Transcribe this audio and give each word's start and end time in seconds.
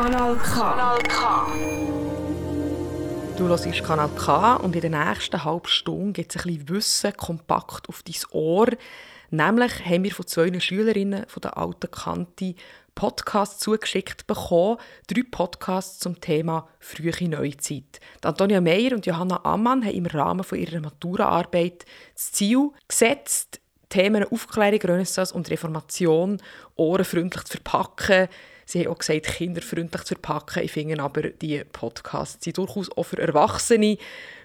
Kanal 0.00 0.36
K. 0.36 0.60
Kanal 0.60 1.02
K. 1.02 1.46
Du 3.36 3.48
hörst 3.48 3.82
Kanal 3.82 4.08
K 4.10 4.54
und 4.54 4.76
in 4.76 4.80
der 4.80 4.90
nächsten 4.90 5.42
halben 5.42 5.66
Stunde 5.66 6.12
geht 6.12 6.32
es 6.32 6.36
ein 6.36 6.54
bisschen 6.54 6.68
Wissen 6.68 7.16
kompakt 7.16 7.88
auf 7.88 8.04
dein 8.04 8.14
Ohr. 8.30 8.68
Nämlich 9.30 9.84
haben 9.84 10.04
wir 10.04 10.12
von 10.12 10.28
zwei 10.28 10.60
Schülerinnen 10.60 11.26
von 11.26 11.40
der 11.40 11.58
alten 11.58 11.90
Kante 11.90 12.54
Podcasts 12.94 13.58
zugeschickt 13.58 14.28
bekommen. 14.28 14.76
Drei 15.08 15.24
Podcasts 15.28 15.98
zum 15.98 16.20
Thema 16.20 16.68
frühe 16.78 17.28
Neuzeit. 17.28 17.98
Die 18.22 18.28
Antonia 18.28 18.60
Meyer 18.60 18.92
und 18.92 19.04
Johanna 19.04 19.40
Ammann 19.42 19.84
haben 19.84 19.96
im 19.96 20.06
Rahmen 20.06 20.44
von 20.44 20.58
ihrer 20.58 20.78
Maturaarbeit 20.78 21.86
das 22.14 22.30
Ziel 22.30 22.70
gesetzt, 22.86 23.60
Themen 23.88 24.22
Aufklärung, 24.22 24.80
Renaissance 24.80 25.34
und 25.34 25.50
Reformation 25.50 26.40
ohrenfreundlich 26.76 27.42
zu 27.44 27.54
verpacken. 27.54 28.28
Sie 28.70 28.80
haben 28.80 28.92
auch 28.92 28.98
gesagt, 28.98 29.24
kinderfreundlich 29.24 30.02
zu 30.02 30.14
verpacken. 30.14 30.62
Ich 30.62 30.72
finde 30.72 31.02
aber, 31.02 31.30
die 31.30 31.64
Podcasts 31.64 32.44
sind 32.44 32.58
durchaus 32.58 32.94
auch 32.94 33.04
für 33.04 33.16
Erwachsene, 33.16 33.96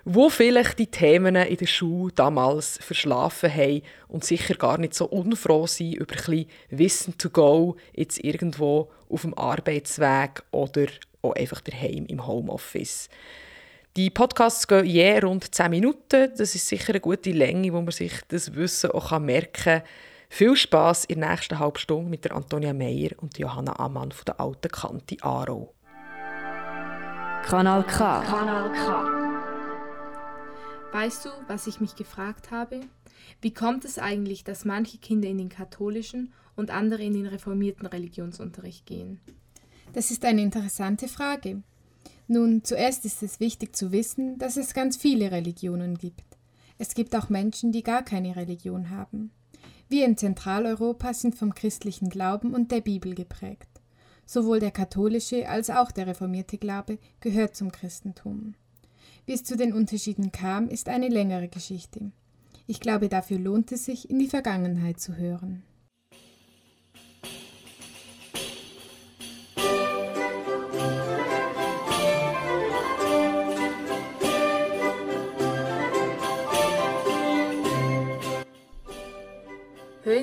wo 0.05 0.29
vielleicht 0.29 0.79
die 0.79 0.87
Themen 0.87 1.35
in 1.35 1.57
der 1.57 1.65
Schule 1.65 2.13
damals 2.13 2.77
verschlafen 2.77 3.53
haben 3.53 3.81
und 4.07 4.23
sicher 4.23 4.55
gar 4.55 4.77
nicht 4.77 4.93
so 4.93 5.07
unfroh 5.07 5.67
sind 5.67 5.95
über 5.95 6.13
ein 6.13 6.17
bisschen 6.17 6.45
Wissen 6.69 7.17
to 7.17 7.31
go 7.31 7.75
jetzt 7.91 8.23
irgendwo 8.23 8.89
auf 9.09 9.23
dem 9.23 9.37
Arbeitsweg 9.37 10.41
oder 10.51 10.85
auch 11.21 11.33
einfach 11.33 11.59
daheim 11.59 12.05
im 12.05 12.25
Homeoffice. 12.25 13.09
Die 13.97 14.09
Podcasts 14.09 14.69
gehen 14.69 14.85
je 14.85 15.19
rund 15.19 15.53
10 15.53 15.69
Minuten. 15.69 16.31
Das 16.37 16.55
ist 16.55 16.65
sicher 16.65 16.91
eine 16.91 17.01
gute 17.01 17.31
Länge, 17.31 17.73
wo 17.73 17.81
man 17.81 17.91
sich 17.91 18.13
das 18.29 18.55
Wissen 18.55 18.91
auch 18.91 19.19
merken 19.19 19.81
kann. 19.81 19.83
Viel 20.35 20.55
Spaß 20.55 21.05
in 21.05 21.19
der 21.19 21.29
nächsten 21.29 21.59
halben 21.59 21.77
Stunde 21.77 22.09
mit 22.09 22.25
der 22.25 22.35
Antonia 22.35 22.73
Meyer 22.73 23.11
und 23.17 23.37
Johanna 23.37 23.77
Ammann 23.77 24.11
von 24.11 24.25
der 24.25 24.39
Alten 24.39 24.67
Kante 24.67 25.15
Aarau. 25.21 25.75
Kanal 27.45 27.83
K. 27.83 28.23
Kanal 28.23 28.71
K. 28.71 29.05
Weißt 30.91 31.25
du, 31.25 31.29
was 31.47 31.67
ich 31.67 31.79
mich 31.79 31.95
gefragt 31.95 32.49
habe? 32.49 32.79
Wie 33.41 33.53
kommt 33.53 33.85
es 33.85 33.99
eigentlich, 33.99 34.43
dass 34.43 34.65
manche 34.65 34.97
Kinder 34.97 35.29
in 35.29 35.37
den 35.37 35.49
katholischen 35.49 36.33
und 36.55 36.71
andere 36.71 37.03
in 37.03 37.13
den 37.13 37.27
reformierten 37.27 37.85
Religionsunterricht 37.85 38.87
gehen? 38.87 39.19
Das 39.93 40.09
ist 40.09 40.25
eine 40.25 40.41
interessante 40.41 41.09
Frage. 41.09 41.61
Nun, 42.27 42.63
zuerst 42.63 43.05
ist 43.05 43.21
es 43.21 43.39
wichtig 43.39 43.75
zu 43.75 43.91
wissen, 43.91 44.39
dass 44.39 44.57
es 44.57 44.73
ganz 44.73 44.97
viele 44.97 45.29
Religionen 45.29 45.95
gibt. 45.95 46.25
Es 46.79 46.95
gibt 46.95 47.15
auch 47.15 47.29
Menschen, 47.29 47.71
die 47.71 47.83
gar 47.83 48.01
keine 48.01 48.35
Religion 48.35 48.89
haben. 48.89 49.29
Wir 49.93 50.07
in 50.07 50.17
Zentraleuropa 50.17 51.13
sind 51.13 51.35
vom 51.35 51.53
christlichen 51.53 52.09
Glauben 52.09 52.55
und 52.55 52.71
der 52.71 52.81
Bibel 52.81 53.13
geprägt. 53.13 53.69
Sowohl 54.25 54.59
der 54.59 54.71
katholische 54.71 55.47
als 55.47 55.69
auch 55.69 55.91
der 55.91 56.07
reformierte 56.07 56.57
Glaube 56.57 56.97
gehört 57.19 57.55
zum 57.55 57.71
Christentum. 57.71 58.55
Wie 59.27 59.33
es 59.33 59.43
zu 59.43 59.55
den 59.55 59.71
Unterschieden 59.71 60.31
kam, 60.31 60.67
ist 60.67 60.89
eine 60.89 61.09
längere 61.09 61.47
Geschichte. 61.47 62.11
Ich 62.65 62.79
glaube, 62.79 63.07
dafür 63.07 63.37
lohnt 63.37 63.71
es 63.71 63.85
sich, 63.85 64.09
in 64.09 64.17
die 64.17 64.29
Vergangenheit 64.29 64.99
zu 64.99 65.15
hören. 65.15 65.61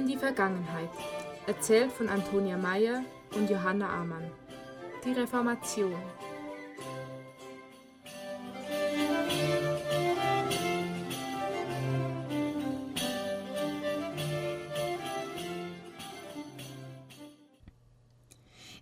In 0.01 0.07
die 0.07 0.17
Vergangenheit. 0.17 0.89
Erzählt 1.47 1.93
von 1.93 2.09
Antonia 2.09 2.57
Meyer 2.57 3.05
und 3.35 3.51
Johanna 3.51 3.89
Amann. 3.89 4.31
Die 5.05 5.13
Reformation. 5.13 5.95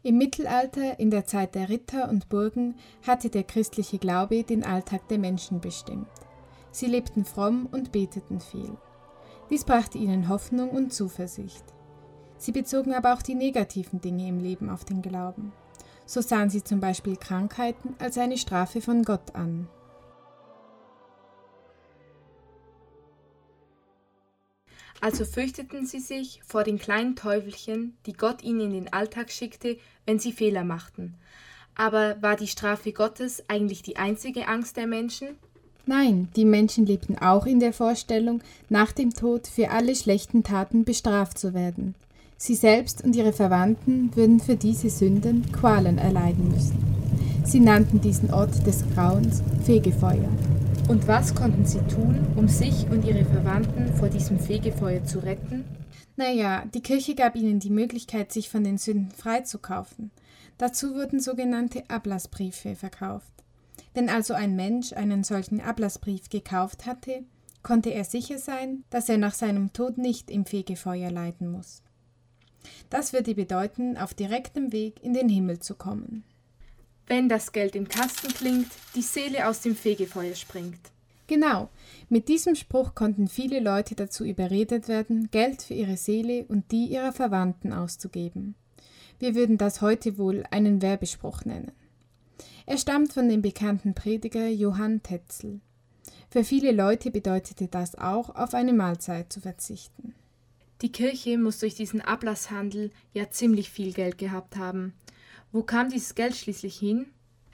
Im 0.04 0.16
Mittelalter, 0.16 1.00
in 1.00 1.10
der 1.10 1.26
Zeit 1.26 1.56
der 1.56 1.69
Ritter 1.69 2.09
und 2.09 2.28
Burgen, 2.28 2.76
hatte 3.04 3.28
der 3.28 3.42
christliche 3.42 3.98
Glaube 3.98 4.44
den 4.44 4.65
Alltag 4.65 5.09
der 5.09 5.19
Menschen 5.19 5.60
bestimmt. 5.60 6.06
Sie 6.71 6.87
lebten 6.87 7.25
fromm 7.25 7.69
und 7.71 7.91
beteten 7.91 8.41
viel. 8.41 8.78
Dies 9.50 9.64
brachte 9.64 9.98
ihnen 9.98 10.28
Hoffnung 10.28 10.70
und 10.70 10.92
Zuversicht. 10.92 11.64
Sie 12.36 12.53
bezogen 12.53 12.94
aber 12.94 13.14
auch 13.14 13.22
die 13.22 13.34
negativen 13.34 14.00
Dinge 14.00 14.28
im 14.28 14.38
Leben 14.38 14.70
auf 14.70 14.84
den 14.84 15.03
Glauben. 15.03 15.53
So 16.06 16.20
sahen 16.20 16.50
sie 16.50 16.62
zum 16.62 16.81
Beispiel 16.81 17.16
Krankheiten 17.16 17.94
als 17.98 18.16
eine 18.19 18.38
Strafe 18.38 18.81
von 18.81 19.03
Gott 19.03 19.34
an. 19.34 19.69
Also 25.00 25.25
fürchteten 25.25 25.86
sie 25.86 26.00
sich 26.00 26.41
vor 26.44 26.65
den 26.65 26.78
kleinen 26.78 27.15
Teufelchen, 27.15 27.97
die 28.06 28.15
Gott 28.15 28.42
ihnen 28.42 28.60
in 28.60 28.72
den 28.72 28.92
Alltag 28.92 29.30
schickte, 29.30 29.78
wenn 30.06 30.19
sie 30.19 30.32
Fehler 30.32 30.65
machten. 30.65 31.16
Aber 31.76 32.20
war 32.20 32.34
die 32.34 32.48
Strafe 32.48 32.92
Gottes 32.92 33.44
eigentlich 33.48 33.82
die 33.82 33.97
einzige 33.97 34.48
Angst 34.48 34.76
der 34.76 34.88
Menschen? 34.88 35.38
Nein, 35.88 36.28
die 36.37 36.44
Menschen 36.44 36.84
lebten 36.84 37.16
auch 37.16 37.47
in 37.47 37.60
der 37.60 37.72
Vorstellung, 37.72 38.43
nach 38.69 38.93
dem 38.93 39.15
Tod 39.15 39.47
für 39.47 39.71
alle 39.71 39.97
schlechten 39.97 40.43
Taten 40.43 40.84
bestraft 40.84 41.38
zu 41.38 41.54
werden. 41.54 41.94
Sie 42.37 42.56
selbst 42.56 43.03
und 43.03 43.16
ihre 43.16 43.32
Verwandten 43.32 44.15
würden 44.15 44.38
für 44.38 44.54
diese 44.54 44.91
Sünden 44.91 45.50
Qualen 45.50 45.97
erleiden 45.97 46.50
müssen. 46.50 46.77
Sie 47.43 47.59
nannten 47.59 48.03
diesen 48.03 48.34
Ort 48.34 48.66
des 48.66 48.84
Grauens 48.94 49.43
Fegefeuer. 49.65 50.28
Und 50.88 51.09
was 51.09 51.34
konnten 51.34 51.65
sie 51.65 51.81
tun, 51.88 52.19
um 52.37 52.48
sich 52.48 52.87
und 52.91 53.06
ihre 53.06 53.25
Verwandten 53.25 53.94
vor 53.94 54.10
diesem 54.10 54.38
Fegefeuer 54.38 55.06
zu 55.06 55.21
retten? 55.21 55.65
Naja, 56.16 56.65
die 56.75 56.82
Kirche 56.82 57.15
gab 57.15 57.34
ihnen 57.34 57.60
die 57.60 57.71
Möglichkeit, 57.71 58.31
sich 58.31 58.50
von 58.50 58.62
den 58.62 58.77
Sünden 58.77 59.10
freizukaufen. 59.10 60.10
Dazu 60.59 60.94
wurden 60.94 61.19
sogenannte 61.19 61.82
Ablassbriefe 61.88 62.75
verkauft. 62.75 63.32
Wenn 63.94 64.09
also 64.09 64.34
ein 64.34 64.56
Mensch 64.56 64.93
einen 64.93 65.25
solchen 65.25 65.61
Ablassbrief 65.61 66.28
gekauft 66.28 66.87
hatte, 66.87 67.25
konnte 67.62 67.91
er 67.91 68.05
sicher 68.05 68.39
sein, 68.39 68.84
dass 68.91 69.09
er 69.09 69.19
nach 69.19 69.34
seinem 69.34 69.72
Tod 69.72 69.99
nicht 69.99 70.31
im 70.31 70.47
Fegefeuer 70.47 71.11
leiden 71.11 71.50
muss. 71.50 71.83
Das 72.91 73.12
würde 73.12 73.34
bedeuten, 73.34 73.97
auf 73.97 74.15
direktem 74.15 74.72
Weg 74.72 75.03
in 75.03 75.15
den 75.15 75.28
Himmel 75.28 75.59
zu 75.59 75.75
kommen. 75.75 76.25
Wenn 77.06 77.28
das 77.28 77.53
Geld 77.53 77.75
im 77.75 77.89
Kasten 77.89 78.28
klingt, 78.28 78.71
die 78.94 79.03
Seele 79.03 79.49
aus 79.49 79.62
dem 79.62 79.75
Fegefeuer 79.75 80.34
springt. 80.34 80.93
Genau, 81.27 81.69
mit 82.09 82.28
diesem 82.28 82.55
Spruch 82.55 82.95
konnten 82.95 83.28
viele 83.28 83.60
Leute 83.60 83.95
dazu 83.95 84.25
überredet 84.25 84.89
werden, 84.89 85.31
Geld 85.31 85.62
für 85.62 85.75
ihre 85.75 85.97
Seele 85.97 86.45
und 86.47 86.72
die 86.72 86.87
ihrer 86.87 87.12
Verwandten 87.12 87.72
auszugeben. 87.72 88.55
Wir 89.19 89.34
würden 89.34 89.59
das 89.59 89.83
heute 89.83 90.16
wohl 90.16 90.45
einen 90.50 90.81
Werbespruch 90.81 91.45
nennen. 91.45 91.72
Er 92.68 92.76
stammt 92.76 93.14
von 93.14 93.30
dem 93.30 93.40
bekannten 93.40 93.94
Prediger 93.94 94.46
Johann 94.46 95.02
Tetzel. 95.02 95.60
Für 96.28 96.44
viele 96.44 96.70
Leute 96.70 97.10
bedeutete 97.10 97.66
das 97.66 97.94
auch, 97.94 98.36
auf 98.36 98.52
eine 98.52 98.74
Mahlzeit 98.74 99.32
zu 99.32 99.40
verzichten. 99.40 100.14
Die 100.82 100.92
Kirche 100.92 101.38
muss 101.38 101.60
durch 101.60 101.76
diesen 101.76 102.02
Ablasshandel 102.02 102.90
ja 103.14 103.30
ziemlich 103.30 103.70
viel 103.70 103.94
Geld 103.94 104.18
gehabt 104.18 104.58
haben. 104.58 104.92
Wo 105.50 105.62
kam 105.62 105.88
dieses 105.88 106.14
Geld 106.14 106.36
schließlich 106.36 106.78
hin? 106.78 107.06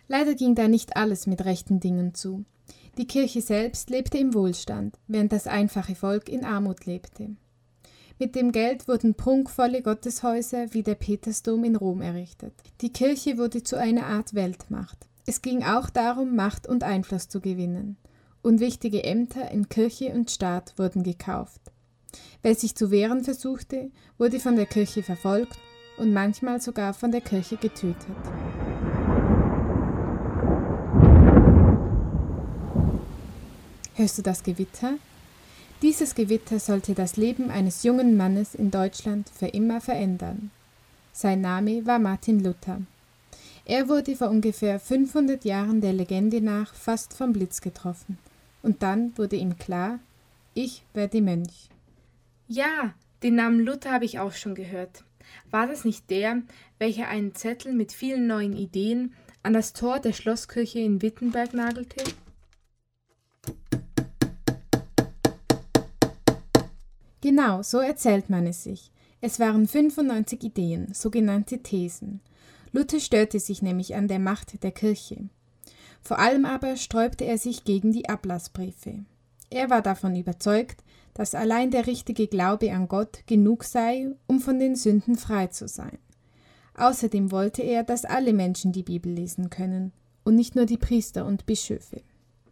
Leider 0.08 0.34
ging 0.34 0.56
da 0.56 0.66
nicht 0.66 0.96
alles 0.96 1.28
mit 1.28 1.44
rechten 1.44 1.78
Dingen 1.78 2.14
zu. 2.14 2.44
Die 2.98 3.06
Kirche 3.06 3.40
selbst 3.40 3.90
lebte 3.90 4.18
im 4.18 4.34
Wohlstand, 4.34 4.98
während 5.06 5.30
das 5.30 5.46
einfache 5.46 5.94
Volk 5.94 6.28
in 6.28 6.44
Armut 6.44 6.86
lebte. 6.86 7.36
Mit 8.18 8.36
dem 8.36 8.52
Geld 8.52 8.86
wurden 8.86 9.14
prunkvolle 9.14 9.82
Gotteshäuser 9.82 10.72
wie 10.72 10.84
der 10.84 10.94
Petersdom 10.94 11.64
in 11.64 11.74
Rom 11.74 12.00
errichtet. 12.00 12.54
Die 12.80 12.92
Kirche 12.92 13.38
wurde 13.38 13.64
zu 13.64 13.76
einer 13.76 14.06
Art 14.06 14.34
Weltmacht. 14.34 15.08
Es 15.26 15.42
ging 15.42 15.64
auch 15.64 15.90
darum, 15.90 16.36
Macht 16.36 16.68
und 16.68 16.84
Einfluss 16.84 17.28
zu 17.28 17.40
gewinnen. 17.40 17.96
Und 18.40 18.60
wichtige 18.60 19.02
Ämter 19.02 19.50
in 19.50 19.68
Kirche 19.68 20.12
und 20.12 20.30
Staat 20.30 20.74
wurden 20.76 21.02
gekauft. 21.02 21.60
Wer 22.42 22.54
sich 22.54 22.76
zu 22.76 22.92
wehren 22.92 23.24
versuchte, 23.24 23.90
wurde 24.16 24.38
von 24.38 24.54
der 24.54 24.66
Kirche 24.66 25.02
verfolgt 25.02 25.58
und 25.96 26.12
manchmal 26.12 26.60
sogar 26.60 26.94
von 26.94 27.10
der 27.10 27.20
Kirche 27.20 27.56
getötet. 27.56 27.96
Hörst 33.94 34.18
du 34.18 34.22
das 34.22 34.42
Gewitter? 34.42 34.94
Dieses 35.82 36.14
Gewitter 36.14 36.58
sollte 36.58 36.94
das 36.94 37.16
Leben 37.16 37.50
eines 37.50 37.82
jungen 37.82 38.16
Mannes 38.16 38.54
in 38.54 38.70
Deutschland 38.70 39.28
für 39.28 39.48
immer 39.48 39.80
verändern. 39.80 40.50
Sein 41.12 41.40
Name 41.40 41.84
war 41.86 41.98
Martin 41.98 42.42
Luther. 42.42 42.80
Er 43.66 43.88
wurde 43.88 44.16
vor 44.16 44.30
ungefähr 44.30 44.78
500 44.80 45.44
Jahren 45.44 45.80
der 45.80 45.92
Legende 45.92 46.40
nach 46.40 46.74
fast 46.74 47.14
vom 47.14 47.32
Blitz 47.32 47.60
getroffen. 47.60 48.18
Und 48.62 48.82
dann 48.82 49.16
wurde 49.16 49.36
ihm 49.36 49.58
klar, 49.58 50.00
ich 50.54 50.84
werde 50.94 51.20
Mönch. 51.20 51.68
Ja, 52.48 52.94
den 53.22 53.36
Namen 53.36 53.60
Luther 53.60 53.92
habe 53.92 54.04
ich 54.04 54.18
auch 54.18 54.32
schon 54.32 54.54
gehört. 54.54 55.04
War 55.50 55.66
das 55.66 55.84
nicht 55.84 56.10
der, 56.10 56.42
welcher 56.78 57.08
einen 57.08 57.34
Zettel 57.34 57.72
mit 57.72 57.92
vielen 57.92 58.26
neuen 58.26 58.54
Ideen 58.54 59.14
an 59.42 59.52
das 59.52 59.72
Tor 59.72 59.98
der 59.98 60.12
Schlosskirche 60.12 60.80
in 60.80 61.02
Wittenberg 61.02 61.54
nagelte? 61.54 62.04
Genau, 67.24 67.62
so 67.62 67.78
erzählt 67.78 68.28
man 68.28 68.46
es 68.46 68.64
sich. 68.64 68.92
Es 69.22 69.40
waren 69.40 69.66
95 69.66 70.42
Ideen, 70.42 70.92
sogenannte 70.92 71.62
Thesen. 71.62 72.20
Luther 72.70 73.00
störte 73.00 73.40
sich 73.40 73.62
nämlich 73.62 73.94
an 73.94 74.08
der 74.08 74.18
Macht 74.18 74.62
der 74.62 74.72
Kirche. 74.72 75.30
Vor 76.02 76.18
allem 76.18 76.44
aber 76.44 76.76
sträubte 76.76 77.24
er 77.24 77.38
sich 77.38 77.64
gegen 77.64 77.92
die 77.92 78.10
Ablassbriefe. 78.10 79.06
Er 79.48 79.70
war 79.70 79.80
davon 79.80 80.14
überzeugt, 80.16 80.84
dass 81.14 81.34
allein 81.34 81.70
der 81.70 81.86
richtige 81.86 82.26
Glaube 82.26 82.70
an 82.74 82.88
Gott 82.88 83.26
genug 83.26 83.64
sei, 83.64 84.10
um 84.26 84.40
von 84.40 84.58
den 84.58 84.76
Sünden 84.76 85.16
frei 85.16 85.46
zu 85.46 85.66
sein. 85.66 85.96
Außerdem 86.76 87.30
wollte 87.30 87.62
er, 87.62 87.84
dass 87.84 88.04
alle 88.04 88.34
Menschen 88.34 88.72
die 88.72 88.82
Bibel 88.82 89.10
lesen 89.10 89.48
können 89.48 89.92
und 90.24 90.34
nicht 90.34 90.56
nur 90.56 90.66
die 90.66 90.76
Priester 90.76 91.24
und 91.24 91.46
Bischöfe. 91.46 92.02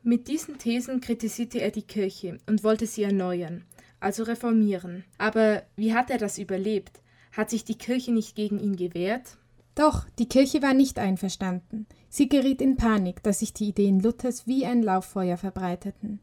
Mit 0.02 0.28
diesen 0.28 0.56
Thesen 0.56 1.02
kritisierte 1.02 1.60
er 1.60 1.72
die 1.72 1.82
Kirche 1.82 2.38
und 2.46 2.64
wollte 2.64 2.86
sie 2.86 3.02
erneuern, 3.02 3.66
also 4.02 4.24
reformieren. 4.24 5.04
Aber 5.18 5.62
wie 5.76 5.94
hat 5.94 6.10
er 6.10 6.18
das 6.18 6.38
überlebt? 6.38 7.00
Hat 7.32 7.50
sich 7.50 7.64
die 7.64 7.78
Kirche 7.78 8.12
nicht 8.12 8.34
gegen 8.34 8.58
ihn 8.58 8.76
gewehrt? 8.76 9.36
Doch, 9.74 10.04
die 10.18 10.28
Kirche 10.28 10.60
war 10.60 10.74
nicht 10.74 10.98
einverstanden. 10.98 11.86
Sie 12.10 12.28
geriet 12.28 12.60
in 12.60 12.76
Panik, 12.76 13.22
dass 13.22 13.38
sich 13.38 13.54
die 13.54 13.68
Ideen 13.68 14.00
Luthers 14.00 14.46
wie 14.46 14.66
ein 14.66 14.82
Lauffeuer 14.82 15.38
verbreiteten. 15.38 16.20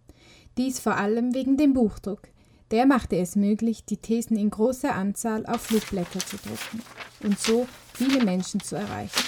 Dies 0.57 0.79
vor 0.79 0.97
allem 0.97 1.33
wegen 1.33 1.57
dem 1.57 1.73
Buchdruck. 1.73 2.27
Der 2.69 2.85
machte 2.85 3.17
es 3.17 3.35
möglich, 3.35 3.85
die 3.85 3.97
Thesen 3.97 4.37
in 4.37 4.51
großer 4.51 4.93
Anzahl 4.93 5.47
auf 5.47 5.61
Flugblätter 5.61 6.19
zu 6.19 6.37
drucken 6.37 6.83
und 7.23 7.39
so 7.39 7.65
viele 7.93 8.23
Menschen 8.23 8.59
zu 8.59 8.75
erreichen. 8.75 9.23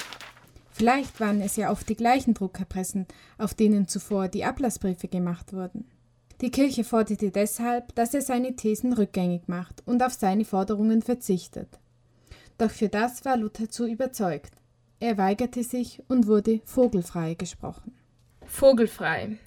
Vielleicht 0.70 1.20
waren 1.20 1.42
es 1.42 1.56
ja 1.56 1.72
oft 1.72 1.90
die 1.90 1.96
gleichen 1.96 2.36
Druckerpressen, 2.36 3.08
auf 3.40 3.56
denen 3.56 3.88
zuvor 3.88 4.28
die 4.28 4.46
Ablassbriefe 4.46 5.08
gemacht 5.08 5.54
wurden. 5.54 5.86
Die 6.42 6.50
Kirche 6.50 6.84
forderte 6.84 7.30
deshalb, 7.30 7.94
dass 7.94 8.16
er 8.16 8.22
seine 8.22 8.56
Thesen 8.56 8.94
rückgängig 8.94 9.48
macht 9.48 9.84
und 9.86 10.02
auf 10.02 10.14
seine 10.14 10.44
Forderungen 10.44 11.04
verzichtet. 11.04 11.80
Doch 12.58 12.72
für 12.72 12.90
das 12.90 13.24
war 13.26 13.38
Luther 13.38 13.70
zu 13.70 13.86
überzeugt. 13.86 14.54
Er 15.00 15.20
weigerte 15.20 15.64
sich 15.64 16.02
und 16.08 16.26
wurde 16.26 16.62
vogelfrei 16.66 17.36
gesprochen. 17.36 17.94
Vogelfrei. 18.46 19.38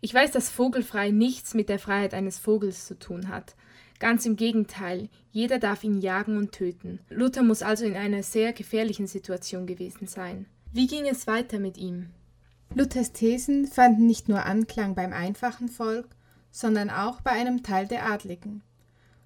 Ich 0.00 0.12
weiß, 0.12 0.32
dass 0.32 0.50
vogelfrei 0.50 1.10
nichts 1.10 1.54
mit 1.54 1.68
der 1.68 1.78
Freiheit 1.78 2.14
eines 2.14 2.38
Vogels 2.38 2.86
zu 2.86 2.98
tun 2.98 3.28
hat. 3.28 3.54
Ganz 4.00 4.26
im 4.26 4.34
Gegenteil, 4.34 5.08
jeder 5.30 5.58
darf 5.58 5.84
ihn 5.84 6.00
jagen 6.00 6.36
und 6.36 6.52
töten. 6.52 7.00
Luther 7.10 7.42
muss 7.42 7.62
also 7.62 7.84
in 7.84 7.94
einer 7.94 8.22
sehr 8.22 8.52
gefährlichen 8.52 9.06
Situation 9.06 9.66
gewesen 9.66 10.06
sein. 10.06 10.46
Wie 10.72 10.86
ging 10.86 11.06
es 11.06 11.26
weiter 11.26 11.60
mit 11.60 11.76
ihm? 11.76 12.10
Luthers 12.74 13.12
Thesen 13.12 13.66
fanden 13.66 14.06
nicht 14.06 14.28
nur 14.28 14.46
Anklang 14.46 14.94
beim 14.94 15.12
einfachen 15.12 15.68
Volk, 15.68 16.08
sondern 16.50 16.90
auch 16.90 17.20
bei 17.20 17.30
einem 17.30 17.62
Teil 17.62 17.86
der 17.86 18.06
Adligen. 18.06 18.62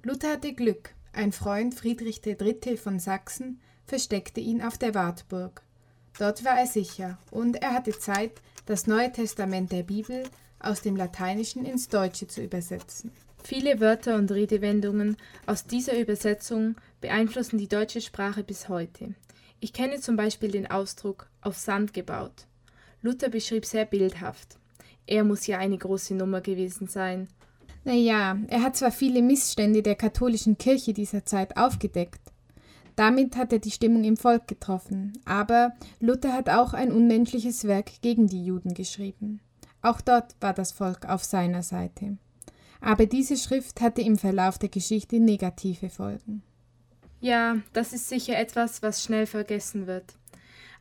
Luther 0.02 0.32
hatte 0.32 0.52
Glück, 0.52 0.94
ein 1.12 1.32
Freund 1.32 1.74
Friedrich 1.74 2.24
III. 2.24 2.76
von 2.76 2.98
Sachsen 2.98 3.60
versteckte 3.86 4.40
ihn 4.40 4.62
auf 4.62 4.78
der 4.78 4.94
Wartburg. 4.94 5.62
Dort 6.18 6.44
war 6.44 6.58
er 6.58 6.66
sicher 6.66 7.18
und 7.30 7.62
er 7.62 7.72
hatte 7.72 7.98
Zeit, 7.98 8.40
das 8.66 8.86
Neue 8.86 9.12
Testament 9.12 9.72
der 9.72 9.82
Bibel 9.82 10.24
aus 10.58 10.80
dem 10.80 10.96
Lateinischen 10.96 11.64
ins 11.64 11.88
Deutsche 11.88 12.26
zu 12.26 12.42
übersetzen. 12.42 13.12
Viele 13.42 13.78
Wörter 13.80 14.16
und 14.16 14.32
Redewendungen 14.32 15.16
aus 15.44 15.66
dieser 15.66 15.98
Übersetzung 15.98 16.76
beeinflussen 17.00 17.58
die 17.58 17.68
deutsche 17.68 18.00
Sprache 18.00 18.42
bis 18.42 18.70
heute. 18.70 19.14
Ich 19.60 19.72
kenne 19.72 20.00
zum 20.00 20.16
Beispiel 20.16 20.50
den 20.50 20.70
Ausdruck 20.70 21.28
auf 21.42 21.58
Sand 21.58 21.92
gebaut. 21.92 22.46
Luther 23.02 23.28
beschrieb 23.28 23.66
sehr 23.66 23.84
bildhaft. 23.84 24.58
Er 25.06 25.24
muss 25.24 25.46
ja 25.46 25.58
eine 25.58 25.78
große 25.78 26.14
Nummer 26.14 26.40
gewesen 26.40 26.88
sein 26.88 27.28
naja, 27.84 28.38
er 28.48 28.62
hat 28.62 28.76
zwar 28.76 28.90
viele 28.90 29.20
Missstände 29.20 29.82
der 29.82 29.94
katholischen 29.94 30.56
Kirche 30.56 30.94
dieser 30.94 31.26
Zeit 31.26 31.56
aufgedeckt. 31.56 32.20
Damit 32.96 33.36
hat 33.36 33.52
er 33.52 33.58
die 33.58 33.70
Stimmung 33.70 34.04
im 34.04 34.16
Volk 34.16 34.48
getroffen, 34.48 35.12
aber 35.24 35.74
Luther 36.00 36.32
hat 36.32 36.48
auch 36.48 36.72
ein 36.72 36.92
unmenschliches 36.92 37.64
Werk 37.64 38.00
gegen 38.00 38.26
die 38.26 38.44
Juden 38.44 38.72
geschrieben. 38.72 39.40
Auch 39.82 40.00
dort 40.00 40.34
war 40.40 40.54
das 40.54 40.72
Volk 40.72 41.06
auf 41.06 41.24
seiner 41.24 41.62
Seite. 41.62 42.16
Aber 42.80 43.04
diese 43.06 43.36
Schrift 43.36 43.80
hatte 43.80 44.00
im 44.00 44.16
Verlauf 44.16 44.58
der 44.58 44.68
Geschichte 44.68 45.20
negative 45.20 45.90
Folgen. 45.90 46.42
Ja, 47.20 47.56
das 47.72 47.92
ist 47.92 48.08
sicher 48.08 48.38
etwas, 48.38 48.82
was 48.82 49.02
schnell 49.02 49.26
vergessen 49.26 49.86
wird. 49.86 50.14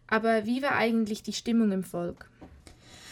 Aber 0.07 0.45
wie 0.45 0.61
war 0.61 0.75
eigentlich 0.75 1.23
die 1.23 1.33
Stimmung 1.33 1.71
im 1.71 1.83
Volk? 1.83 2.29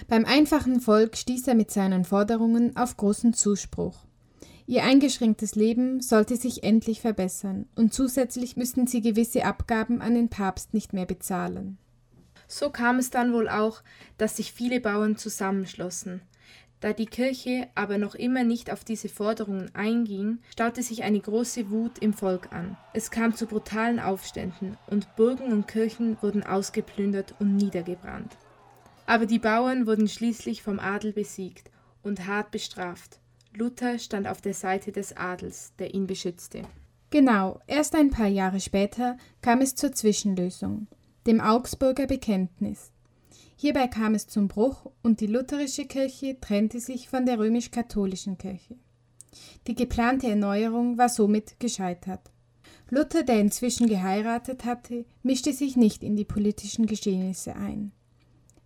Beim 0.08 0.26
einfachen 0.26 0.82
Volk 0.82 1.18
stieß 1.18 1.48
er 1.48 1.56
mit 1.56 1.72
seinen 1.72 2.06
Forderungen 2.06 2.76
auf 2.76 2.98
großen 2.98 3.34
Zuspruch. 3.34 4.06
Ihr 4.68 4.84
eingeschränktes 4.84 5.56
Leben 5.56 6.02
sollte 6.02 6.38
sich 6.38 6.64
endlich 6.64 7.02
verbessern, 7.02 7.68
und 7.76 7.94
zusätzlich 7.94 8.56
müssten 8.56 8.88
sie 8.88 9.02
gewisse 9.02 9.44
Abgaben 9.46 10.02
an 10.02 10.16
den 10.16 10.30
Papst 10.30 10.74
nicht 10.74 10.94
mehr 10.94 11.06
bezahlen. 11.06 11.78
So 12.48 12.70
kam 12.70 13.00
es 13.00 13.10
dann 13.10 13.34
wohl 13.34 13.50
auch, 13.50 13.82
dass 14.18 14.38
sich 14.38 14.52
viele 14.54 14.80
Bauern 14.80 15.18
zusammenschlossen. 15.18 16.22
Da 16.80 16.94
die 16.94 17.06
Kirche 17.06 17.68
aber 17.76 17.98
noch 17.98 18.16
immer 18.16 18.44
nicht 18.44 18.72
auf 18.72 18.84
diese 18.84 19.08
Forderungen 19.08 19.70
einging, 19.76 20.40
staute 20.50 20.82
sich 20.82 21.04
eine 21.04 21.20
große 21.20 21.70
Wut 21.70 22.00
im 22.00 22.14
Volk 22.14 22.52
an. 22.52 22.76
Es 22.94 23.12
kam 23.12 23.36
zu 23.36 23.46
brutalen 23.46 24.00
Aufständen, 24.00 24.78
und 24.88 25.16
Burgen 25.16 25.52
und 25.52 25.68
Kirchen 25.68 26.18
wurden 26.22 26.44
ausgeplündert 26.44 27.36
und 27.40 27.56
niedergebrannt. 27.56 28.36
Aber 29.12 29.26
die 29.26 29.40
Bauern 29.40 29.88
wurden 29.88 30.08
schließlich 30.08 30.64
vom 30.64 30.80
Adel 30.80 31.12
besiegt 31.12 31.70
und 32.02 32.28
hart 32.28 32.50
bestraft. 32.50 33.20
Luther 33.54 34.00
stand 34.00 34.26
auf 34.26 34.40
der 34.40 34.54
Seite 34.54 34.94
des 34.94 35.18
Adels, 35.18 35.74
der 35.80 35.94
ihn 35.94 36.08
beschützte. 36.08 36.62
Genau, 37.10 37.60
erst 37.68 37.94
ein 37.94 38.10
paar 38.10 38.30
Jahre 38.30 38.62
später 38.62 39.18
kam 39.42 39.60
es 39.60 39.76
zur 39.76 39.92
Zwischenlösung, 39.92 40.88
dem 41.28 41.42
Augsburger 41.42 42.08
Bekenntnis. 42.08 42.94
Hierbei 43.58 43.90
kam 43.90 44.16
es 44.16 44.28
zum 44.28 44.48
Bruch 44.48 44.90
und 45.04 45.20
die 45.20 45.28
lutherische 45.28 45.88
Kirche 45.88 46.40
trennte 46.40 46.80
sich 46.80 47.10
von 47.10 47.26
der 47.26 47.38
römisch-katholischen 47.38 48.38
Kirche. 48.38 48.78
Die 49.68 49.76
geplante 49.76 50.30
Erneuerung 50.30 50.98
war 50.98 51.10
somit 51.10 51.60
gescheitert. 51.60 52.32
Luther, 52.90 53.24
der 53.24 53.42
inzwischen 53.42 53.88
geheiratet 53.88 54.64
hatte, 54.64 55.04
mischte 55.22 55.52
sich 55.52 55.76
nicht 55.76 56.02
in 56.02 56.16
die 56.16 56.24
politischen 56.24 56.86
Geschehnisse 56.86 57.58
ein. 57.58 57.92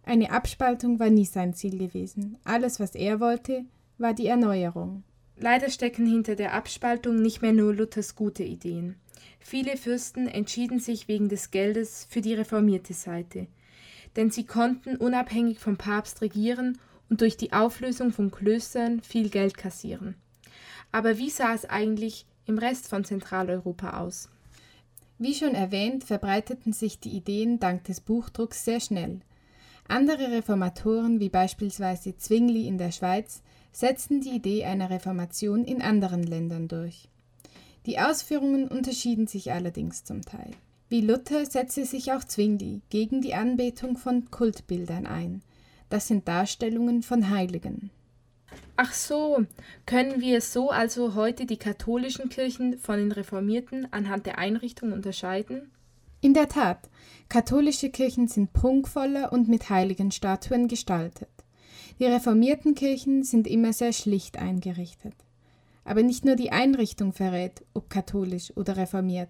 Eine 0.06 0.32
Abspaltung 0.32 1.00
war 1.00 1.10
nie 1.10 1.26
sein 1.26 1.56
Ziel 1.56 1.80
gewesen. 1.80 2.38
Alles, 2.44 2.80
was 2.80 2.94
er 2.94 3.20
wollte, 3.20 3.66
war 3.98 4.14
die 4.14 4.28
Erneuerung. 4.28 5.04
Leider 5.36 5.70
stecken 5.72 6.06
hinter 6.06 6.36
der 6.36 6.54
Abspaltung 6.54 7.22
nicht 7.22 7.42
mehr 7.42 7.54
nur 7.54 7.74
Luthers 7.74 8.16
gute 8.16 8.44
Ideen. 8.44 8.98
Viele 9.40 9.78
Fürsten 9.78 10.28
entschieden 10.28 10.80
sich 10.80 11.08
wegen 11.08 11.28
des 11.28 11.50
Geldes 11.50 12.08
für 12.10 12.22
die 12.22 12.36
reformierte 12.36 12.94
Seite, 12.94 13.48
denn 14.16 14.30
sie 14.30 14.46
konnten 14.46 14.96
unabhängig 14.96 15.60
vom 15.60 15.76
Papst 15.76 16.22
regieren 16.22 16.78
und 17.10 17.22
durch 17.22 17.36
die 17.36 17.52
Auflösung 17.52 18.12
von 18.12 18.30
Klöstern 18.30 19.02
viel 19.02 19.30
Geld 19.30 19.58
kassieren. 19.58 20.16
Aber 20.92 21.18
wie 21.18 21.32
sah 21.32 21.54
es 21.56 21.66
eigentlich 21.66 22.28
im 22.46 22.60
Rest 22.60 22.88
von 22.88 23.04
Zentraleuropa 23.04 24.00
aus? 24.02 24.30
Wie 25.18 25.34
schon 25.34 25.56
erwähnt, 25.56 26.04
verbreiteten 26.04 26.74
sich 26.74 27.00
die 27.00 27.16
Ideen 27.18 27.60
dank 27.60 27.86
des 27.86 28.02
Buchdrucks 28.02 28.66
sehr 28.66 28.80
schnell. 28.80 29.22
Andere 29.88 30.32
Reformatoren, 30.32 31.20
wie 31.20 31.30
beispielsweise 31.30 32.18
Zwingli 32.18 32.68
in 32.68 32.78
der 32.78 32.92
Schweiz, 32.92 33.42
setzten 33.72 34.22
die 34.22 34.30
Idee 34.30 34.66
einer 34.66 34.90
Reformation 34.90 35.64
in 35.64 35.82
anderen 35.82 36.24
Ländern 36.24 36.68
durch. 36.68 37.08
Die 37.86 38.00
Ausführungen 38.00 38.68
unterschieden 38.68 39.28
sich 39.28 39.52
allerdings 39.52 40.04
zum 40.04 40.24
Teil. 40.24 40.52
Wie 40.90 41.02
Luther 41.02 41.46
setzte 41.46 41.86
sich 41.86 42.12
auch 42.14 42.24
Zwingli 42.24 42.82
gegen 42.90 43.22
die 43.22 43.36
Anbetung 43.36 43.98
von 43.98 44.32
Kultbildern 44.32 45.06
ein. 45.06 45.42
Das 45.90 46.08
sind 46.08 46.28
Darstellungen 46.28 47.04
von 47.04 47.30
Heiligen. 47.30 47.92
Ach 48.78 48.94
so, 48.94 49.46
können 49.86 50.20
wir 50.20 50.42
so 50.42 50.70
also 50.70 51.16
heute 51.16 51.46
die 51.46 51.58
katholischen 51.58 52.30
Kirchen 52.30 52.78
von 52.78 52.98
den 52.98 53.12
reformierten 53.12 53.88
anhand 53.92 54.26
der 54.26 54.38
Einrichtung 54.38 54.94
unterscheiden? 54.94 55.72
In 56.22 56.34
der 56.34 56.48
Tat, 56.48 56.90
katholische 57.30 57.90
Kirchen 57.90 58.28
sind 58.28 58.54
prunkvoller 58.54 59.32
und 59.32 59.48
mit 59.48 59.70
heiligen 59.70 60.12
Statuen 60.12 60.68
gestaltet. 60.68 61.30
Die 62.00 62.06
reformierten 62.06 62.76
Kirchen 62.76 63.24
sind 63.24 63.48
immer 63.48 63.74
sehr 63.74 63.94
schlicht 63.94 64.38
eingerichtet. 64.38 65.14
Aber 65.84 66.04
nicht 66.04 66.26
nur 66.26 66.36
die 66.36 66.52
Einrichtung 66.52 67.14
verrät, 67.14 67.64
ob 67.74 67.90
katholisch 67.90 68.56
oder 68.58 68.76
reformiert. 68.76 69.30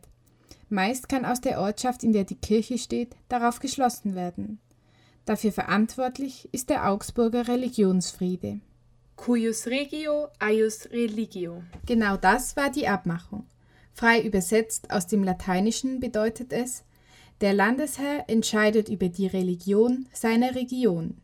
Meist 0.70 1.10
kann 1.10 1.25
aus 1.25 1.42
der 1.42 1.60
Ortschaft, 1.60 2.04
in 2.04 2.13
der 2.13 2.24
die 2.24 2.38
Kirche 2.38 2.77
steht, 2.77 3.15
darauf 3.30 3.60
geschlossen 3.60 4.15
werden. 4.15 4.60
Dafür 5.25 5.51
verantwortlich 5.51 6.50
ist 6.51 6.70
der 6.70 6.89
Augsburger 6.89 7.48
Religionsfriede. 7.48 8.62
Cuius 9.15 9.68
regio, 9.68 10.27
eius 10.39 10.89
religio. 10.92 11.63
Genau 11.86 12.18
das 12.18 12.56
war 12.56 12.70
die 12.70 12.88
Abmachung. 12.88 13.46
Frei 13.96 14.22
übersetzt 14.22 14.92
aus 14.92 15.08
dem 15.08 15.24
Lateinischen 15.24 16.02
bedeutet 16.02 16.52
es, 16.52 16.84
der 17.40 17.54
Landesherr 17.54 18.25
entscheidet 18.28 18.90
über 18.90 19.08
die 19.08 19.25
Religion 19.25 20.06
seiner 20.14 20.54
Region. 20.54 21.16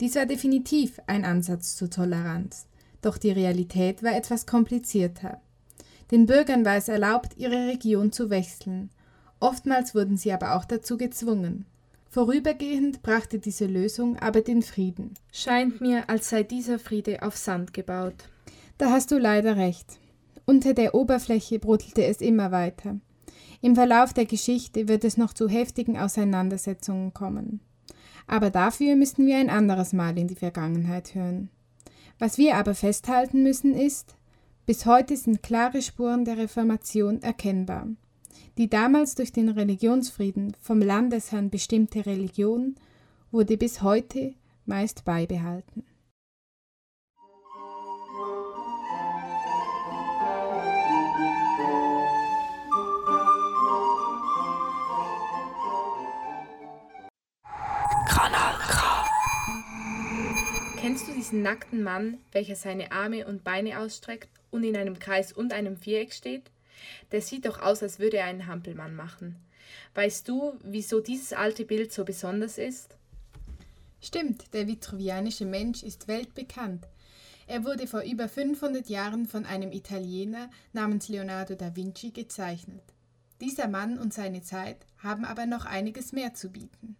Dies 0.00 0.16
war 0.16 0.26
definitiv 0.26 0.98
ein 1.06 1.24
Ansatz 1.24 1.76
zur 1.76 1.90
Toleranz, 1.90 2.66
doch 3.02 3.18
die 3.18 3.30
Realität 3.30 4.02
war 4.02 4.16
etwas 4.16 4.46
komplizierter. 4.46 5.40
Den 6.10 6.26
Bürgern 6.26 6.64
war 6.64 6.76
es 6.76 6.88
erlaubt, 6.88 7.36
ihre 7.36 7.68
Region 7.68 8.10
zu 8.10 8.30
wechseln, 8.30 8.90
oftmals 9.38 9.94
wurden 9.94 10.16
sie 10.16 10.32
aber 10.32 10.56
auch 10.56 10.64
dazu 10.64 10.96
gezwungen. 10.96 11.66
Vorübergehend 12.10 13.02
brachte 13.02 13.38
diese 13.38 13.66
Lösung 13.66 14.18
aber 14.18 14.40
den 14.40 14.62
Frieden. 14.62 15.14
Scheint 15.30 15.80
mir, 15.80 16.10
als 16.10 16.30
sei 16.30 16.42
dieser 16.42 16.80
Friede 16.80 17.22
auf 17.22 17.36
Sand 17.36 17.72
gebaut. 17.72 18.24
Da 18.76 18.90
hast 18.90 19.12
du 19.12 19.18
leider 19.18 19.56
recht. 19.56 19.98
Unter 20.48 20.72
der 20.72 20.94
Oberfläche 20.94 21.58
bruttelte 21.58 22.06
es 22.06 22.22
immer 22.22 22.50
weiter. 22.50 22.96
Im 23.60 23.74
Verlauf 23.74 24.14
der 24.14 24.24
Geschichte 24.24 24.88
wird 24.88 25.04
es 25.04 25.18
noch 25.18 25.34
zu 25.34 25.46
heftigen 25.46 25.98
Auseinandersetzungen 25.98 27.12
kommen. 27.12 27.60
Aber 28.26 28.48
dafür 28.48 28.96
müssten 28.96 29.26
wir 29.26 29.36
ein 29.36 29.50
anderes 29.50 29.92
Mal 29.92 30.16
in 30.16 30.26
die 30.26 30.36
Vergangenheit 30.36 31.14
hören. 31.14 31.50
Was 32.18 32.38
wir 32.38 32.56
aber 32.56 32.74
festhalten 32.74 33.42
müssen 33.42 33.74
ist, 33.74 34.16
bis 34.64 34.86
heute 34.86 35.18
sind 35.18 35.42
klare 35.42 35.82
Spuren 35.82 36.24
der 36.24 36.38
Reformation 36.38 37.22
erkennbar. 37.22 37.86
Die 38.56 38.70
damals 38.70 39.16
durch 39.16 39.32
den 39.32 39.50
Religionsfrieden 39.50 40.56
vom 40.62 40.80
Landesherrn 40.80 41.50
bestimmte 41.50 42.06
Religion 42.06 42.74
wurde 43.30 43.58
bis 43.58 43.82
heute 43.82 44.32
meist 44.64 45.04
beibehalten. 45.04 45.84
Kennst 60.98 61.12
du 61.12 61.16
diesen 61.16 61.42
nackten 61.42 61.84
Mann, 61.84 62.18
welcher 62.32 62.56
seine 62.56 62.90
Arme 62.90 63.24
und 63.24 63.44
Beine 63.44 63.78
ausstreckt 63.78 64.28
und 64.50 64.64
in 64.64 64.76
einem 64.76 64.98
Kreis 64.98 65.32
und 65.32 65.52
einem 65.52 65.76
Viereck 65.76 66.12
steht? 66.12 66.50
Der 67.12 67.22
sieht 67.22 67.46
doch 67.46 67.62
aus, 67.62 67.84
als 67.84 68.00
würde 68.00 68.16
er 68.16 68.24
einen 68.24 68.48
Hampelmann 68.48 68.96
machen. 68.96 69.36
Weißt 69.94 70.26
du, 70.28 70.54
wieso 70.64 70.98
dieses 70.98 71.32
alte 71.32 71.64
Bild 71.64 71.92
so 71.92 72.04
besonders 72.04 72.58
ist? 72.58 72.96
Stimmt, 74.00 74.52
der 74.52 74.66
vitruvianische 74.66 75.44
Mensch 75.44 75.84
ist 75.84 76.08
weltbekannt. 76.08 76.84
Er 77.46 77.64
wurde 77.64 77.86
vor 77.86 78.02
über 78.02 78.28
500 78.28 78.88
Jahren 78.88 79.28
von 79.28 79.46
einem 79.46 79.70
Italiener 79.70 80.50
namens 80.72 81.08
Leonardo 81.08 81.54
da 81.54 81.76
Vinci 81.76 82.10
gezeichnet. 82.10 82.82
Dieser 83.40 83.68
Mann 83.68 84.00
und 84.00 84.12
seine 84.12 84.42
Zeit 84.42 84.78
haben 84.98 85.24
aber 85.24 85.46
noch 85.46 85.64
einiges 85.64 86.10
mehr 86.10 86.34
zu 86.34 86.50
bieten. 86.50 86.96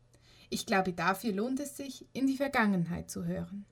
Ich 0.51 0.67
glaube, 0.67 0.93
dafür 0.93 1.33
lohnt 1.33 1.59
es 1.59 1.77
sich, 1.77 2.07
in 2.13 2.29
die 2.29 2.37
Vergangenheit 2.37 3.11
zu 3.11 3.25
hören. 3.25 3.67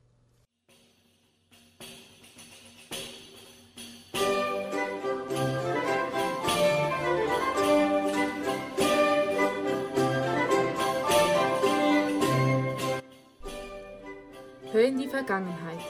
In 14.87 14.99
die 14.99 15.09
Vergangenheit. 15.09 15.81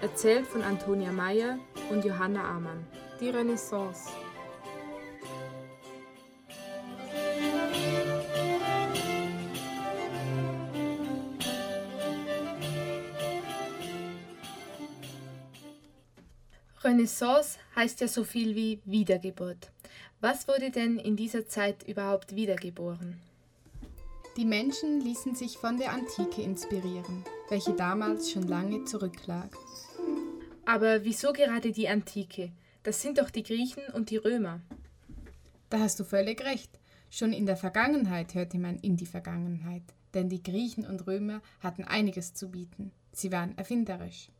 Erzählt 0.00 0.44
von 0.44 0.62
Antonia 0.62 1.12
Meyer 1.12 1.60
und 1.88 2.04
Johanna 2.04 2.42
Amann. 2.42 2.84
Die 3.20 3.28
Renaissance. 3.28 4.10
Renaissance 16.82 17.58
heißt 17.76 18.00
ja 18.00 18.08
so 18.08 18.24
viel 18.24 18.56
wie 18.56 18.80
Wiedergeburt. 18.84 19.70
Was 20.20 20.48
wurde 20.48 20.72
denn 20.72 20.98
in 20.98 21.14
dieser 21.14 21.46
Zeit 21.46 21.84
überhaupt 21.84 22.34
wiedergeboren? 22.34 23.20
Die 24.40 24.46
Menschen 24.46 25.02
ließen 25.02 25.34
sich 25.34 25.58
von 25.58 25.76
der 25.76 25.92
Antike 25.92 26.40
inspirieren, 26.40 27.24
welche 27.50 27.74
damals 27.74 28.30
schon 28.30 28.48
lange 28.48 28.86
zurücklag. 28.86 29.54
Aber 30.64 31.04
wieso 31.04 31.34
gerade 31.34 31.72
die 31.72 31.90
Antike? 31.90 32.50
Das 32.82 33.02
sind 33.02 33.18
doch 33.18 33.28
die 33.28 33.42
Griechen 33.42 33.82
und 33.92 34.08
die 34.08 34.16
Römer. 34.16 34.62
Da 35.68 35.80
hast 35.80 36.00
du 36.00 36.04
völlig 36.04 36.42
recht. 36.42 36.70
Schon 37.10 37.34
in 37.34 37.44
der 37.44 37.58
Vergangenheit 37.58 38.32
hörte 38.32 38.56
man 38.56 38.78
in 38.78 38.96
die 38.96 39.04
Vergangenheit, 39.04 39.82
denn 40.14 40.30
die 40.30 40.42
Griechen 40.42 40.86
und 40.86 41.06
Römer 41.06 41.42
hatten 41.62 41.84
einiges 41.84 42.32
zu 42.32 42.50
bieten. 42.50 42.92
Sie 43.12 43.32
waren 43.32 43.58
erfinderisch. 43.58 44.30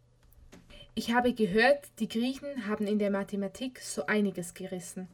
Ich 0.95 1.13
habe 1.13 1.35
gehört, 1.35 1.89
die 1.99 2.09
Griechen 2.09 2.67
haben 2.67 2.87
in 2.87 2.99
der 2.99 3.11
Mathematik 3.11 3.81
so 3.81 4.07
einiges 4.07 4.55
gerissen. 4.55 5.09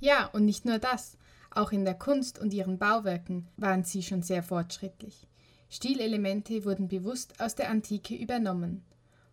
Ja, 0.00 0.30
und 0.32 0.46
nicht 0.46 0.64
nur 0.64 0.78
das. 0.78 1.18
Auch 1.54 1.72
in 1.72 1.84
der 1.84 1.94
Kunst 1.94 2.38
und 2.38 2.54
ihren 2.54 2.78
Bauwerken 2.78 3.46
waren 3.56 3.84
sie 3.84 4.02
schon 4.02 4.22
sehr 4.22 4.42
fortschrittlich. 4.42 5.26
Stilelemente 5.68 6.64
wurden 6.64 6.88
bewusst 6.88 7.40
aus 7.40 7.54
der 7.54 7.70
Antike 7.70 8.14
übernommen. 8.14 8.82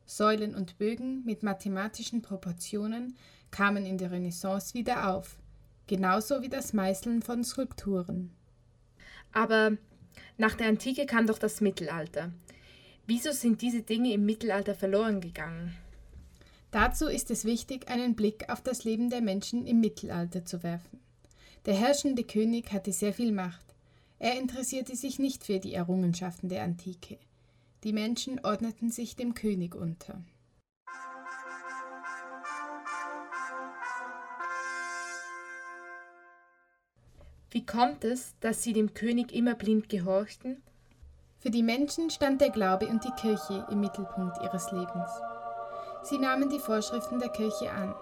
Säulen 0.06 0.54
und 0.54 0.78
Bögen 0.78 1.24
mit 1.24 1.44
mathematischen 1.44 2.22
Proportionen 2.22 3.16
kamen 3.52 3.86
in 3.86 3.98
der 3.98 4.12
Renaissance 4.12 4.74
wieder 4.74 5.14
auf, 5.14 5.38
genauso 5.88 6.42
wie 6.42 6.50
das 6.50 6.74
Meißeln 6.74 7.22
von 7.22 7.44
Skulpturen. 7.44 8.32
Aber 9.32 9.78
nach 10.38 10.56
der 10.56 10.68
Antike 10.68 11.06
kam 11.06 11.28
doch 11.28 11.40
das 11.40 11.62
Mittelalter. 11.62 12.34
Wieso 13.06 13.32
sind 13.32 13.62
diese 13.62 13.82
Dinge 13.82 14.12
im 14.14 14.26
Mittelalter 14.26 14.76
verloren 14.76 15.22
gegangen? 15.22 15.76
Dazu 16.72 17.08
ist 17.08 17.32
es 17.32 17.46
wichtig, 17.46 17.90
einen 17.90 18.16
Blick 18.16 18.50
auf 18.50 18.62
das 18.62 18.84
Leben 18.84 19.10
der 19.10 19.22
Menschen 19.22 19.66
im 19.66 19.80
Mittelalter 19.80 20.46
zu 20.46 20.64
werfen. 20.64 21.00
Der 21.66 21.74
herrschende 21.76 22.24
König 22.24 22.72
hatte 22.72 22.94
sehr 22.94 23.14
viel 23.14 23.34
Macht. 23.34 23.66
Er 24.18 24.40
interessierte 24.40 24.96
sich 24.96 25.20
nicht 25.20 25.44
für 25.44 25.60
die 25.60 25.74
Errungenschaften 25.74 26.48
der 26.48 26.64
Antike. 26.64 27.18
Die 27.84 27.94
Menschen 27.94 28.44
ordneten 28.44 28.92
sich 28.92 29.16
dem 29.16 29.34
König 29.34 29.76
unter. 29.76 30.22
Wie 37.52 37.66
kommt 37.66 38.04
es, 38.04 38.36
dass 38.40 38.64
sie 38.64 38.74
dem 38.74 38.94
König 38.94 39.34
immer 39.34 39.56
blind 39.56 39.90
gehorchten? 39.90 40.62
Für 41.40 41.50
die 41.50 41.64
Menschen 41.64 42.10
stand 42.10 42.42
der 42.42 42.52
Glaube 42.52 42.88
und 42.88 43.04
die 43.04 43.22
Kirche 43.22 43.66
im 43.72 43.80
Mittelpunkt 43.80 44.38
ihres 44.44 44.72
Lebens. 44.72 45.10
Sie 46.04 46.18
nahmen 46.18 46.50
die 46.50 46.60
Vorschriften 46.60 47.20
der 47.20 47.30
Kirche 47.30 47.72
an 47.72 47.96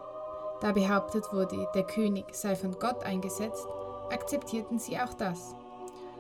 da 0.61 0.71
behauptet 0.71 1.25
wurde, 1.31 1.67
der 1.75 1.83
König 1.83 2.33
sei 2.33 2.55
von 2.55 2.73
Gott 2.79 3.03
eingesetzt, 3.03 3.65
akzeptierten 4.09 4.79
sie 4.79 4.97
auch 4.97 5.13
das. 5.13 5.53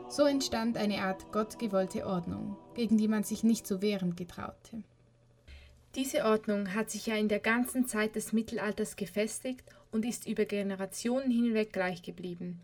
So 0.09 0.23
entstand 0.23 0.77
eine 0.77 1.01
Art 1.01 1.31
gottgewollte 1.31 2.05
Ordnung, 2.05 2.55
gegen 2.75 2.97
die 2.97 3.07
man 3.07 3.23
sich 3.23 3.43
nicht 3.43 3.67
zu 3.67 3.81
wehren 3.81 4.15
getraute. 4.15 4.83
Diese 5.95 6.25
Ordnung 6.25 6.73
hat 6.75 6.91
sich 6.91 7.07
ja 7.07 7.15
in 7.15 7.27
der 7.27 7.39
ganzen 7.39 7.87
Zeit 7.87 8.15
des 8.15 8.31
Mittelalters 8.31 8.95
gefestigt 8.95 9.63
und 9.91 10.05
ist 10.05 10.27
über 10.27 10.45
Generationen 10.45 11.31
hinweg 11.31 11.73
gleich 11.73 12.03
geblieben. 12.03 12.61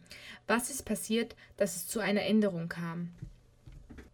Was 0.47 0.69
ist 0.69 0.83
passiert, 0.83 1.35
dass 1.57 1.75
es 1.75 1.87
zu 1.87 1.99
einer 1.99 2.21
Änderung 2.21 2.69
kam? 2.69 3.09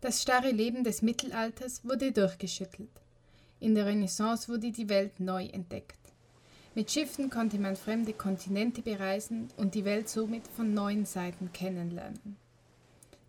Das 0.02 0.22
starre 0.22 0.52
Leben 0.52 0.86
des 0.86 1.02
Mittelalters 1.02 1.84
wurde 1.84 2.14
durchgeschüttelt. 2.14 2.90
In 3.60 3.76
der 3.76 3.86
Renaissance 3.86 4.48
wurde 4.48 4.72
die 4.72 4.88
Welt 4.88 5.20
neu 5.20 5.46
entdeckt. 5.48 5.99
Mit 6.76 6.92
Schiffen 6.92 7.30
konnte 7.30 7.58
man 7.58 7.76
fremde 7.76 8.14
Kontinente 8.14 8.82
bereisen 8.82 9.50
und 9.58 9.74
die 9.74 9.86
Welt 9.86 10.08
somit 10.08 10.48
von 10.48 10.74
neuen 10.74 11.06
Seiten 11.06 11.52
kennenlernen. 11.52 12.38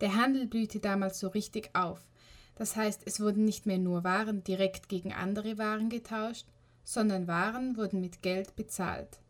Der 0.01 0.15
Handel 0.15 0.47
blühte 0.47 0.79
damals 0.79 1.19
so 1.21 1.29
richtig 1.29 1.71
auf. 1.75 2.01
Das 2.57 2.77
heißt, 2.77 3.03
es 3.07 3.21
wurden 3.21 3.45
nicht 3.45 3.65
mehr 3.65 3.79
nur 3.79 4.05
Waren 4.05 4.45
direkt 4.45 4.89
gegen 4.89 5.13
andere 5.13 5.57
Waren 5.57 5.89
getauscht, 5.89 6.47
sondern 6.85 7.27
Waren 7.27 7.77
wurden 7.77 8.01
mit 8.01 8.23
Geld 8.23 8.57
bezahlt. 8.57 9.21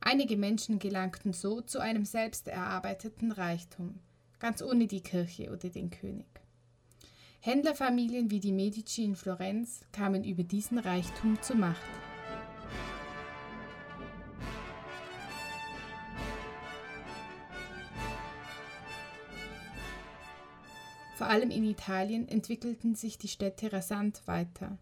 Einige 0.00 0.36
Menschen 0.36 0.78
gelangten 0.78 1.32
so 1.32 1.60
zu 1.60 1.78
einem 1.78 2.04
selbst 2.04 2.48
erarbeiteten 2.48 3.32
Reichtum, 3.32 3.98
ganz 4.38 4.62
ohne 4.62 4.86
die 4.86 5.02
Kirche 5.02 5.50
oder 5.50 5.68
den 5.68 5.90
König. 5.90 6.26
Händlerfamilien 7.40 8.30
wie 8.30 8.40
die 8.40 8.52
Medici 8.52 9.04
in 9.04 9.16
Florenz 9.16 9.80
kamen 9.92 10.24
über 10.24 10.42
diesen 10.42 10.78
Reichtum 10.78 11.40
zur 11.40 11.56
Macht. 11.56 12.09
Vor 21.20 21.28
allem 21.28 21.50
in 21.50 21.64
Italien 21.64 22.26
entwickelten 22.28 22.94
sich 22.94 23.18
die 23.18 23.28
Städte 23.28 23.74
rasant 23.74 24.22
weiter. 24.26 24.78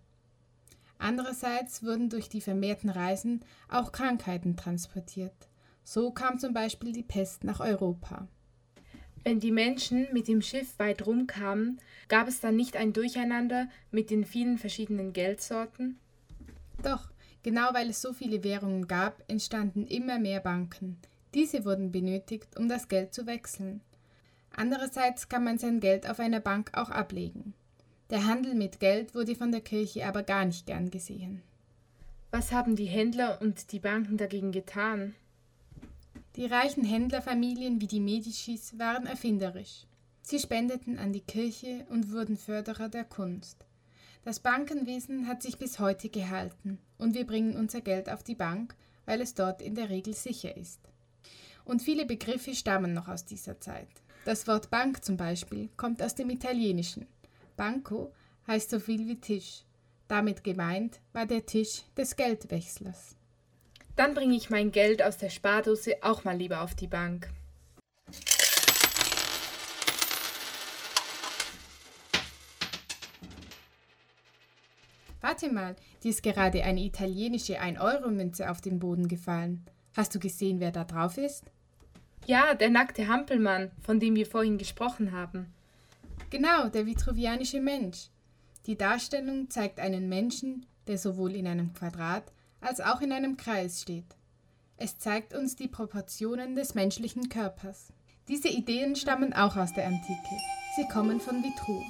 Andererseits 0.96 1.82
wurden 1.82 2.10
durch 2.10 2.28
die 2.28 2.40
vermehrten 2.40 2.90
Reisen 2.90 3.44
auch 3.68 3.90
Krankheiten 3.90 4.56
transportiert. 4.56 5.48
So 5.82 6.12
kam 6.12 6.38
zum 6.38 6.54
Beispiel 6.54 6.92
die 6.92 7.02
Pest 7.02 7.42
nach 7.42 7.58
Europa. 7.58 8.28
Wenn 9.24 9.40
die 9.40 9.50
Menschen 9.50 10.06
mit 10.12 10.28
dem 10.28 10.40
Schiff 10.40 10.78
weit 10.78 11.04
rumkamen, 11.04 11.80
gab 12.06 12.28
es 12.28 12.38
dann 12.38 12.54
nicht 12.54 12.76
ein 12.76 12.92
Durcheinander 12.92 13.68
mit 13.90 14.08
den 14.08 14.24
vielen 14.24 14.58
verschiedenen 14.58 15.12
Geldsorten? 15.12 15.98
Doch, 16.84 17.10
genau 17.42 17.74
weil 17.74 17.90
es 17.90 18.00
so 18.00 18.12
viele 18.12 18.44
Währungen 18.44 18.86
gab, 18.86 19.24
entstanden 19.26 19.88
immer 19.88 20.20
mehr 20.20 20.38
Banken. 20.38 21.00
Diese 21.34 21.64
wurden 21.64 21.90
benötigt, 21.90 22.56
um 22.56 22.68
das 22.68 22.86
Geld 22.86 23.12
zu 23.12 23.26
wechseln. 23.26 23.80
Andererseits 24.58 25.28
kann 25.28 25.44
man 25.44 25.56
sein 25.56 25.78
Geld 25.78 26.10
auf 26.10 26.18
einer 26.18 26.40
Bank 26.40 26.72
auch 26.72 26.90
ablegen. 26.90 27.54
Der 28.10 28.26
Handel 28.26 28.56
mit 28.56 28.80
Geld 28.80 29.14
wurde 29.14 29.36
von 29.36 29.52
der 29.52 29.60
Kirche 29.60 30.04
aber 30.04 30.24
gar 30.24 30.44
nicht 30.44 30.66
gern 30.66 30.90
gesehen. 30.90 31.42
Was 32.32 32.50
haben 32.50 32.74
die 32.74 32.86
Händler 32.86 33.40
und 33.40 33.70
die 33.70 33.78
Banken 33.78 34.16
dagegen 34.16 34.50
getan? 34.50 35.14
Die 36.34 36.46
reichen 36.46 36.82
Händlerfamilien 36.82 37.80
wie 37.80 37.86
die 37.86 38.00
Medicis 38.00 38.76
waren 38.80 39.06
erfinderisch. 39.06 39.86
Sie 40.22 40.40
spendeten 40.40 40.98
an 40.98 41.12
die 41.12 41.20
Kirche 41.20 41.86
und 41.88 42.10
wurden 42.10 42.36
Förderer 42.36 42.88
der 42.88 43.04
Kunst. 43.04 43.64
Das 44.24 44.40
Bankenwesen 44.40 45.28
hat 45.28 45.40
sich 45.40 45.58
bis 45.58 45.78
heute 45.78 46.08
gehalten 46.08 46.80
und 46.98 47.14
wir 47.14 47.28
bringen 47.28 47.54
unser 47.54 47.80
Geld 47.80 48.10
auf 48.10 48.24
die 48.24 48.34
Bank, 48.34 48.74
weil 49.06 49.20
es 49.20 49.34
dort 49.34 49.62
in 49.62 49.76
der 49.76 49.88
Regel 49.88 50.14
sicher 50.14 50.56
ist. 50.56 50.80
Und 51.64 51.80
viele 51.80 52.06
Begriffe 52.06 52.56
stammen 52.56 52.92
noch 52.92 53.06
aus 53.06 53.24
dieser 53.24 53.60
Zeit. 53.60 53.86
Das 54.28 54.46
Wort 54.46 54.68
Bank 54.68 55.02
zum 55.06 55.16
Beispiel 55.16 55.70
kommt 55.78 56.02
aus 56.02 56.14
dem 56.14 56.28
Italienischen. 56.28 57.06
Banco 57.56 58.12
heißt 58.46 58.68
so 58.68 58.78
viel 58.78 59.08
wie 59.08 59.18
Tisch. 59.18 59.62
Damit 60.06 60.44
gemeint 60.44 61.00
war 61.14 61.24
der 61.24 61.46
Tisch 61.46 61.84
des 61.96 62.14
Geldwechslers. 62.14 63.16
Dann 63.96 64.12
bringe 64.12 64.36
ich 64.36 64.50
mein 64.50 64.70
Geld 64.70 65.02
aus 65.02 65.16
der 65.16 65.30
Spardose 65.30 65.94
auch 66.02 66.24
mal 66.24 66.36
lieber 66.36 66.60
auf 66.60 66.74
die 66.74 66.88
Bank. 66.88 67.30
Warte 75.22 75.50
mal, 75.50 75.74
dir 76.04 76.10
ist 76.10 76.22
gerade 76.22 76.64
eine 76.64 76.82
italienische 76.82 77.62
1-Euro-Münze 77.62 78.50
auf 78.50 78.60
den 78.60 78.78
Boden 78.78 79.08
gefallen. 79.08 79.64
Hast 79.96 80.14
du 80.14 80.18
gesehen, 80.18 80.60
wer 80.60 80.70
da 80.70 80.84
drauf 80.84 81.16
ist? 81.16 81.44
Ja, 82.28 82.52
der 82.52 82.68
nackte 82.68 83.08
Hampelmann, 83.08 83.70
von 83.80 84.00
dem 84.00 84.14
wir 84.14 84.26
vorhin 84.26 84.58
gesprochen 84.58 85.12
haben. 85.12 85.46
Genau, 86.28 86.68
der 86.68 86.84
vitruvianische 86.84 87.58
Mensch. 87.58 88.10
Die 88.66 88.76
Darstellung 88.76 89.48
zeigt 89.48 89.80
einen 89.80 90.10
Menschen, 90.10 90.66
der 90.88 90.98
sowohl 90.98 91.34
in 91.34 91.46
einem 91.46 91.72
Quadrat 91.72 92.30
als 92.60 92.82
auch 92.82 93.00
in 93.00 93.12
einem 93.12 93.38
Kreis 93.38 93.80
steht. 93.80 94.04
Es 94.76 94.98
zeigt 94.98 95.32
uns 95.32 95.56
die 95.56 95.68
Proportionen 95.68 96.54
des 96.54 96.74
menschlichen 96.74 97.30
Körpers. 97.30 97.94
Diese 98.28 98.48
Ideen 98.48 98.94
stammen 98.94 99.32
auch 99.32 99.56
aus 99.56 99.72
der 99.72 99.86
Antike. 99.86 100.36
Sie 100.76 100.86
kommen 100.92 101.20
von 101.20 101.42
Vitruv, 101.42 101.82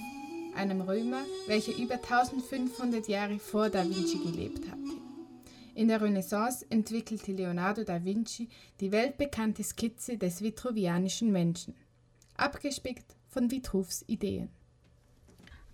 einem 0.54 0.82
Römer, 0.82 1.24
welcher 1.48 1.76
über 1.76 1.94
1500 1.94 3.08
Jahre 3.08 3.40
vor 3.40 3.70
Da 3.70 3.82
Vinci 3.82 4.18
gelebt 4.18 4.70
hatte. 4.70 4.97
In 5.78 5.86
der 5.86 6.02
Renaissance 6.02 6.66
entwickelte 6.70 7.30
Leonardo 7.30 7.84
da 7.84 8.04
Vinci 8.04 8.48
die 8.80 8.90
weltbekannte 8.90 9.62
Skizze 9.62 10.18
des 10.18 10.42
vitruvianischen 10.42 11.30
Menschen, 11.30 11.76
abgespickt 12.34 13.14
von 13.28 13.48
Vitruvs 13.48 14.04
Ideen. 14.08 14.48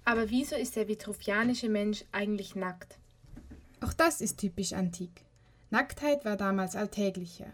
Aber 0.04 0.28
wieso 0.28 0.56
ist 0.56 0.76
der 0.76 0.88
vitruvianische 0.88 1.70
Mensch 1.70 2.04
eigentlich 2.12 2.54
nackt? 2.54 2.98
Auch 3.80 3.94
das 3.94 4.20
ist 4.20 4.36
typisch 4.36 4.74
antik. 4.74 5.24
Nacktheit 5.70 6.26
war 6.26 6.36
damals 6.36 6.76
alltäglicher. 6.76 7.50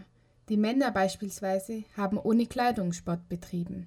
Die 0.48 0.56
Männer 0.56 0.90
beispielsweise 0.90 1.84
haben 1.96 2.18
ohne 2.18 2.46
Kleidung 2.46 2.92
Sport 2.92 3.28
betrieben. 3.28 3.86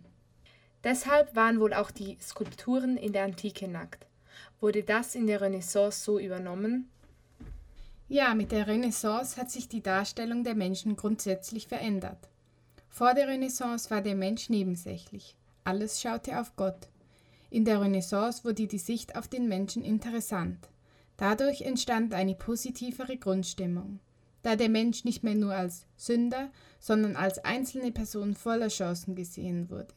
Deshalb 0.86 1.36
waren 1.36 1.60
wohl 1.60 1.74
auch 1.74 1.92
die 1.92 2.18
Skulpturen 2.22 2.96
in 2.96 3.12
der 3.12 3.26
Antike 3.26 3.68
nackt. 3.68 4.08
Wurde 4.62 4.84
das 4.84 5.16
in 5.16 5.28
der 5.28 5.42
Renaissance 5.42 6.02
so 6.02 6.18
übernommen? 6.18 6.90
Ja, 8.14 8.36
mit 8.36 8.52
der 8.52 8.68
Renaissance 8.68 9.38
hat 9.38 9.50
sich 9.50 9.70
die 9.70 9.82
Darstellung 9.82 10.44
der 10.44 10.54
Menschen 10.54 10.96
grundsätzlich 10.96 11.66
verändert. 11.68 12.30
Vor 12.88 13.16
der 13.16 13.28
Renaissance 13.28 13.90
war 13.90 14.02
der 14.02 14.14
Mensch 14.14 14.52
nebensächlich. 14.52 15.36
Alles 15.64 16.00
schaute 16.00 16.40
auf 16.40 16.56
Gott. 16.56 16.90
In 17.50 17.66
der 17.66 17.82
Renaissance 17.82 18.44
wurde 18.44 18.68
die 18.68 18.78
Sicht 18.78 19.16
auf 19.16 19.28
den 19.28 19.48
Menschen 19.48 19.84
interessant. 19.84 20.70
Dadurch 21.18 21.64
entstand 21.64 22.14
eine 22.14 22.36
positivere 22.36 23.18
Grundstimmung, 23.18 24.00
da 24.44 24.56
der 24.56 24.70
Mensch 24.70 25.06
nicht 25.06 25.24
mehr 25.24 25.34
nur 25.34 25.56
als 25.56 25.88
Sünder, 25.98 26.52
sondern 26.80 27.16
als 27.16 27.44
einzelne 27.44 27.92
Person 27.92 28.36
voller 28.36 28.68
Chancen 28.68 29.16
gesehen 29.16 29.72
wurde. 29.72 29.96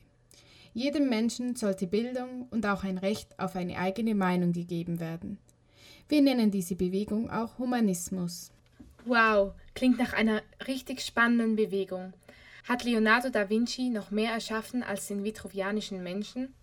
Jedem 0.72 1.10
Menschen 1.10 1.54
sollte 1.54 1.86
Bildung 1.86 2.46
und 2.50 2.64
auch 2.64 2.82
ein 2.82 2.96
Recht 2.96 3.38
auf 3.38 3.56
eine 3.56 3.76
eigene 3.76 4.14
Meinung 4.14 4.52
gegeben 4.52 5.00
werden. 5.00 5.36
Wir 6.08 6.22
nennen 6.22 6.50
diese 6.50 6.76
Bewegung 6.76 7.30
auch 7.30 7.58
Humanismus. 7.58 8.52
Wow, 9.04 9.54
klingt 9.74 9.98
nach 9.98 10.12
einer 10.12 10.42
richtig 10.66 11.00
spannenden 11.00 11.56
Bewegung. 11.56 12.12
Hat 12.64 12.84
Leonardo 12.84 13.28
da 13.28 13.48
Vinci 13.48 13.90
noch 13.90 14.10
mehr 14.10 14.32
erschaffen 14.32 14.82
als 14.82 15.06
den 15.06 15.24
vitruvianischen 15.24 16.02
Menschen? 16.02 16.54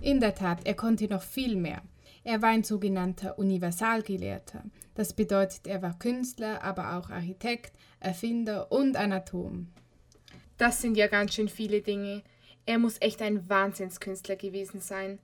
In 0.00 0.20
der 0.20 0.34
Tat, 0.34 0.66
er 0.66 0.74
konnte 0.74 1.08
noch 1.08 1.22
viel 1.22 1.56
mehr. 1.56 1.82
Er 2.24 2.40
war 2.40 2.48
ein 2.48 2.64
sogenannter 2.64 3.38
Universalgelehrter. 3.38 4.64
Das 4.94 5.12
bedeutet, 5.12 5.66
er 5.66 5.82
war 5.82 5.98
Künstler, 5.98 6.62
aber 6.62 6.96
auch 6.96 7.10
Architekt, 7.10 7.76
Erfinder 8.00 8.72
und 8.72 8.96
Anatom. 8.96 9.68
Das 10.56 10.80
sind 10.80 10.96
ja 10.96 11.06
ganz 11.08 11.34
schön 11.34 11.48
viele 11.48 11.80
Dinge. 11.82 12.22
Er 12.66 12.78
muss 12.78 12.96
echt 13.00 13.20
ein 13.20 13.48
Wahnsinnskünstler 13.48 14.36
gewesen 14.36 14.80
sein. 14.80 15.18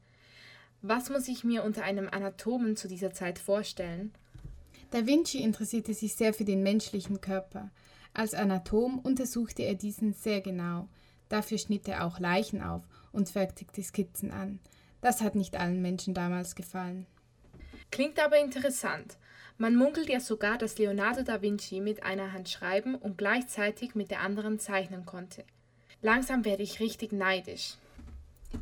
Was 0.83 1.11
muss 1.11 1.29
ich 1.29 1.45
mir 1.45 1.63
unter 1.63 1.83
einem 1.83 2.09
Anatomen 2.11 2.75
zu 2.75 2.89
dieser 2.89 3.13
Zeit 3.13 3.39
vorstellen? 3.39 4.13
Da 4.91 5.07
Vinci 5.07 5.39
interessierte 5.39 5.95
sich 5.95 6.15
sehr 6.15 6.33
für 6.33 6.45
den 6.45 6.63
menschlichen 6.63 7.21
Körper. 7.21 7.71
Als 8.15 8.35
Anatom 8.35 8.99
untersuchte 8.99 9.63
er 9.63 9.75
diesen 9.75 10.15
sehr 10.15 10.41
genau. 10.41 10.89
Dafür 11.29 11.59
schnitt 11.59 11.87
er 11.87 12.05
auch 12.05 12.19
Leichen 12.19 12.63
auf 12.63 12.83
und 13.13 13.29
fertigte 13.29 13.83
Skizzen 13.83 14.33
an. 14.33 14.59
Das 15.01 15.21
hat 15.21 15.35
nicht 15.35 15.57
allen 15.57 15.81
Menschen 15.81 16.15
damals 16.15 16.55
gefallen. 16.55 17.07
Klingt 17.91 18.19
aber 18.19 18.39
interessant. 18.39 19.17
Man 19.59 19.77
munkelt 19.77 20.09
ja 20.09 20.21
sogar, 20.21 20.57
dass 20.59 20.79
Leonardo 20.79 21.23
da 21.23 21.43
Vinci 21.43 21.81
mit 21.81 22.03
einer 22.03 22.33
Hand 22.33 22.49
schreiben 22.49 22.95
und 22.95 23.19
gleichzeitig 23.19 23.95
mit 23.95 24.11
der 24.11 24.21
anderen 24.21 24.59
zeichnen 24.59 25.05
konnte. 25.05 25.45
Langsam 26.03 26.45
werde 26.47 26.63
ich 26.63 26.81
richtig 26.81 27.13
neidisch. 27.13 27.75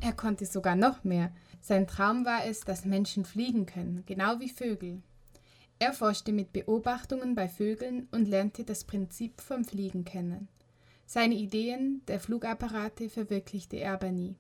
Er 0.00 0.12
konnte 0.12 0.44
sogar 0.44 0.74
noch 0.76 1.04
mehr. 1.04 1.33
Sein 1.61 1.87
Traum 1.87 2.25
war 2.25 2.44
es, 2.44 2.61
dass 2.61 2.85
Menschen 2.85 3.25
fliegen 3.25 3.66
können, 3.66 4.05
genau 4.07 4.40
wie 4.40 4.49
Vögel. 4.49 5.03
Er 5.79 5.92
forschte 5.92 6.33
mit 6.33 6.53
Beobachtungen 6.53 7.35
bei 7.35 7.49
Vögeln 7.49 8.09
und 8.11 8.27
lernte 8.27 8.64
das 8.64 8.85
Prinzip 8.85 9.40
vom 9.40 9.64
Fliegen 9.64 10.05
kennen. 10.05 10.49
Seine 11.07 11.37
Ideen 11.37 12.03
der 12.09 12.21
Flugapparate 12.21 13.09
verwirklichte 13.09 13.77
er 13.77 13.94
aber 13.94 14.11
nie. 14.11 14.37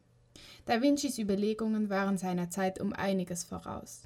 Da 0.66 0.82
Vincis 0.82 1.18
Überlegungen 1.18 1.90
waren 1.90 2.18
seiner 2.18 2.50
Zeit 2.50 2.80
um 2.80 2.92
einiges 2.92 3.44
voraus. 3.44 4.02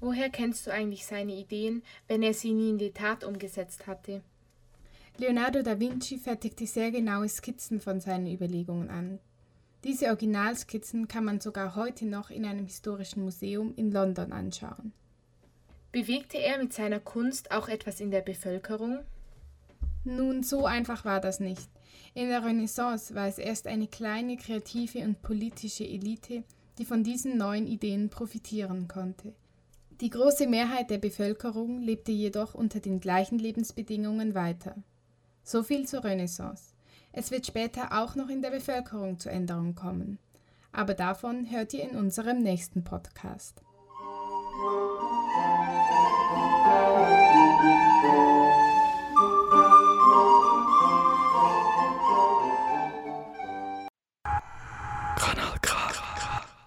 Woher 0.00 0.30
kennst 0.30 0.66
du 0.66 0.72
eigentlich 0.72 1.06
seine 1.06 1.34
Ideen, 1.34 1.82
wenn 2.08 2.22
er 2.22 2.34
sie 2.34 2.52
nie 2.52 2.70
in 2.70 2.78
die 2.78 2.92
Tat 2.92 3.22
umgesetzt 3.22 3.86
hatte? 3.86 4.22
Leonardo 5.18 5.62
da 5.62 5.78
Vinci 5.78 6.18
fertigte 6.18 6.66
sehr 6.66 6.90
genaue 6.90 7.28
Skizzen 7.28 7.80
von 7.80 8.00
seinen 8.00 8.26
Überlegungen 8.26 8.88
an. 8.88 9.18
Diese 9.84 10.08
Originalskizzen 10.08 11.08
kann 11.08 11.24
man 11.24 11.40
sogar 11.40 11.74
heute 11.74 12.04
noch 12.04 12.30
in 12.30 12.44
einem 12.44 12.66
historischen 12.66 13.22
Museum 13.22 13.72
in 13.76 13.90
London 13.90 14.32
anschauen. 14.32 14.92
Bewegte 15.90 16.38
er 16.38 16.58
mit 16.58 16.72
seiner 16.72 17.00
Kunst 17.00 17.50
auch 17.50 17.68
etwas 17.68 18.00
in 18.00 18.10
der 18.10 18.20
Bevölkerung? 18.20 19.00
Nun, 20.04 20.42
so 20.42 20.66
einfach 20.66 21.04
war 21.04 21.20
das 21.20 21.40
nicht. 21.40 21.68
In 22.14 22.28
der 22.28 22.44
Renaissance 22.44 23.14
war 23.14 23.26
es 23.26 23.38
erst 23.38 23.66
eine 23.66 23.86
kleine 23.86 24.36
kreative 24.36 25.00
und 25.00 25.22
politische 25.22 25.84
Elite, 25.84 26.44
die 26.78 26.84
von 26.84 27.02
diesen 27.02 27.38
neuen 27.38 27.66
Ideen 27.66 28.10
profitieren 28.10 28.86
konnte. 28.86 29.34
Die 30.00 30.10
große 30.10 30.46
Mehrheit 30.46 30.90
der 30.90 30.98
Bevölkerung 30.98 31.82
lebte 31.82 32.12
jedoch 32.12 32.54
unter 32.54 32.80
den 32.80 33.00
gleichen 33.00 33.38
Lebensbedingungen 33.38 34.34
weiter. 34.34 34.76
So 35.42 35.62
viel 35.62 35.86
zur 35.86 36.04
Renaissance. 36.04 36.69
Es 37.12 37.30
wird 37.30 37.46
später 37.46 38.00
auch 38.00 38.14
noch 38.14 38.28
in 38.28 38.40
der 38.40 38.50
Bevölkerung 38.50 39.18
zu 39.18 39.30
Änderungen 39.30 39.74
kommen. 39.74 40.18
Aber 40.72 40.94
davon 40.94 41.50
hört 41.50 41.74
ihr 41.74 41.82
in 41.82 41.96
unserem 41.96 42.42
nächsten 42.42 42.84
Podcast. 42.84 43.60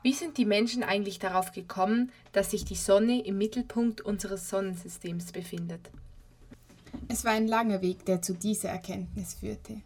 Wie 0.02 0.12
sind 0.12 0.38
die 0.38 0.46
Menschen 0.46 0.84
eigentlich 0.84 1.20
darauf 1.20 1.54
gekommen, 1.54 2.12
dass 2.34 2.52
sich 2.52 2.66
die 2.66 2.76
Sonne 2.76 3.26
im 3.26 3.38
Mittelpunkt 3.38 4.02
unseres 4.02 4.50
Sonnensystems 4.50 5.32
befindet? 5.32 5.90
Es 7.08 7.24
war 7.24 7.32
ein 7.32 7.48
langer 7.48 7.82
Weg, 7.82 8.06
der 8.06 8.22
zu 8.22 8.34
dieser 8.34 8.70
Erkenntnis 8.70 9.36
führte. 9.36 9.82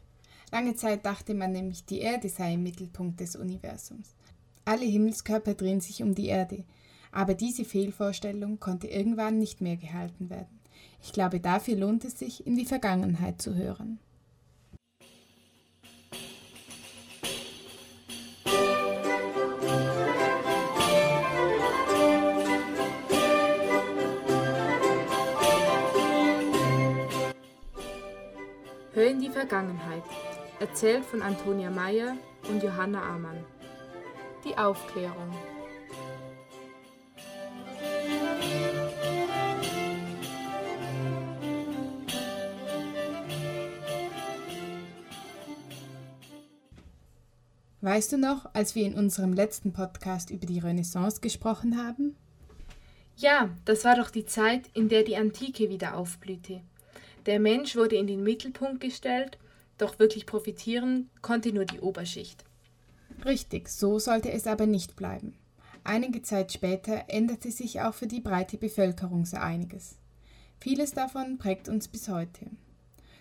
Lange 0.51 0.75
Zeit 0.75 1.05
dachte 1.05 1.33
man 1.33 1.51
nämlich, 1.51 1.85
die 1.85 1.99
Erde 1.99 2.29
sei 2.29 2.53
im 2.53 2.63
Mittelpunkt 2.63 3.19
des 3.19 3.35
Universums. 3.35 4.15
Alle 4.63 4.85
Himmelskörper 4.85 5.53
drehen 5.53 5.81
sich 5.81 6.01
um 6.03 6.15
die 6.15 6.27
Erde, 6.27 6.63
aber 7.11 7.33
diese 7.33 7.65
Fehlvorstellung 7.65 8.59
konnte 8.59 8.87
irgendwann 8.87 9.39
nicht 9.39 9.61
mehr 9.61 9.75
gehalten 9.75 10.29
werden. 10.29 10.59
Ich 11.03 11.11
glaube, 11.11 11.39
dafür 11.39 11.75
lohnt 11.75 12.05
es 12.05 12.17
sich, 12.17 12.45
in 12.47 12.55
die 12.55 12.65
Vergangenheit 12.65 13.41
zu 13.41 13.55
hören. 13.55 13.99
Hör 28.93 29.07
in 29.07 29.19
die 29.19 29.29
Vergangenheit. 29.29 30.03
Erzählt 30.59 31.05
von 31.05 31.21
Antonia 31.21 31.69
Meyer 31.69 32.17
und 32.49 32.63
Johanna 32.63 33.03
Amann. 33.03 33.45
Die 34.43 34.57
Aufklärung. 34.57 35.31
Weißt 47.81 48.11
du 48.11 48.17
noch, 48.17 48.49
als 48.53 48.73
wir 48.73 48.83
in 48.85 48.95
unserem 48.95 49.33
letzten 49.33 49.73
Podcast 49.73 50.31
über 50.31 50.47
die 50.47 50.57
Renaissance 50.57 51.21
gesprochen 51.21 51.77
haben? 51.77 52.15
Ja, 53.15 53.51
das 53.65 53.85
war 53.85 53.95
doch 53.95 54.09
die 54.09 54.25
Zeit, 54.25 54.71
in 54.73 54.89
der 54.89 55.03
die 55.03 55.17
Antike 55.17 55.69
wieder 55.69 55.95
aufblühte. 55.95 56.61
Der 57.27 57.39
Mensch 57.39 57.75
wurde 57.75 57.95
in 57.95 58.07
den 58.07 58.23
Mittelpunkt 58.23 58.81
gestellt, 58.81 59.37
doch 59.77 59.99
wirklich 59.99 60.25
profitieren 60.25 61.09
konnte 61.21 61.53
nur 61.53 61.65
die 61.65 61.79
Oberschicht. 61.79 62.43
Richtig, 63.25 63.69
so 63.69 63.99
sollte 63.99 64.31
es 64.31 64.47
aber 64.47 64.65
nicht 64.65 64.95
bleiben. 64.95 65.35
Einige 65.83 66.21
Zeit 66.21 66.51
später 66.51 67.05
änderte 67.07 67.51
sich 67.51 67.81
auch 67.81 67.93
für 67.93 68.07
die 68.07 68.19
breite 68.19 68.57
Bevölkerung 68.57 69.25
so 69.25 69.37
einiges. 69.37 69.97
Vieles 70.59 70.91
davon 70.91 71.37
prägt 71.37 71.69
uns 71.69 71.87
bis 71.87 72.09
heute. 72.09 72.47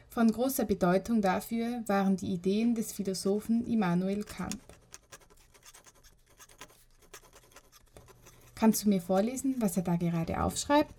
Von 0.09 0.33
großer 0.33 0.64
Bedeutung 0.64 1.21
dafür 1.21 1.83
waren 1.87 2.16
die 2.16 2.33
Ideen 2.33 2.75
des 2.75 2.92
Philosophen 2.92 3.66
Immanuel 3.66 4.25
Kant. 4.25 4.57
Kannst 8.55 8.85
du 8.85 8.88
mir 8.88 9.03
vorlesen, 9.03 9.57
was 9.59 9.77
er 9.77 9.83
da 9.83 9.97
gerade 9.97 10.42
aufschreibt? 10.42 10.95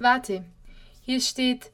Warte, 0.00 0.44
hier 1.00 1.20
steht, 1.20 1.70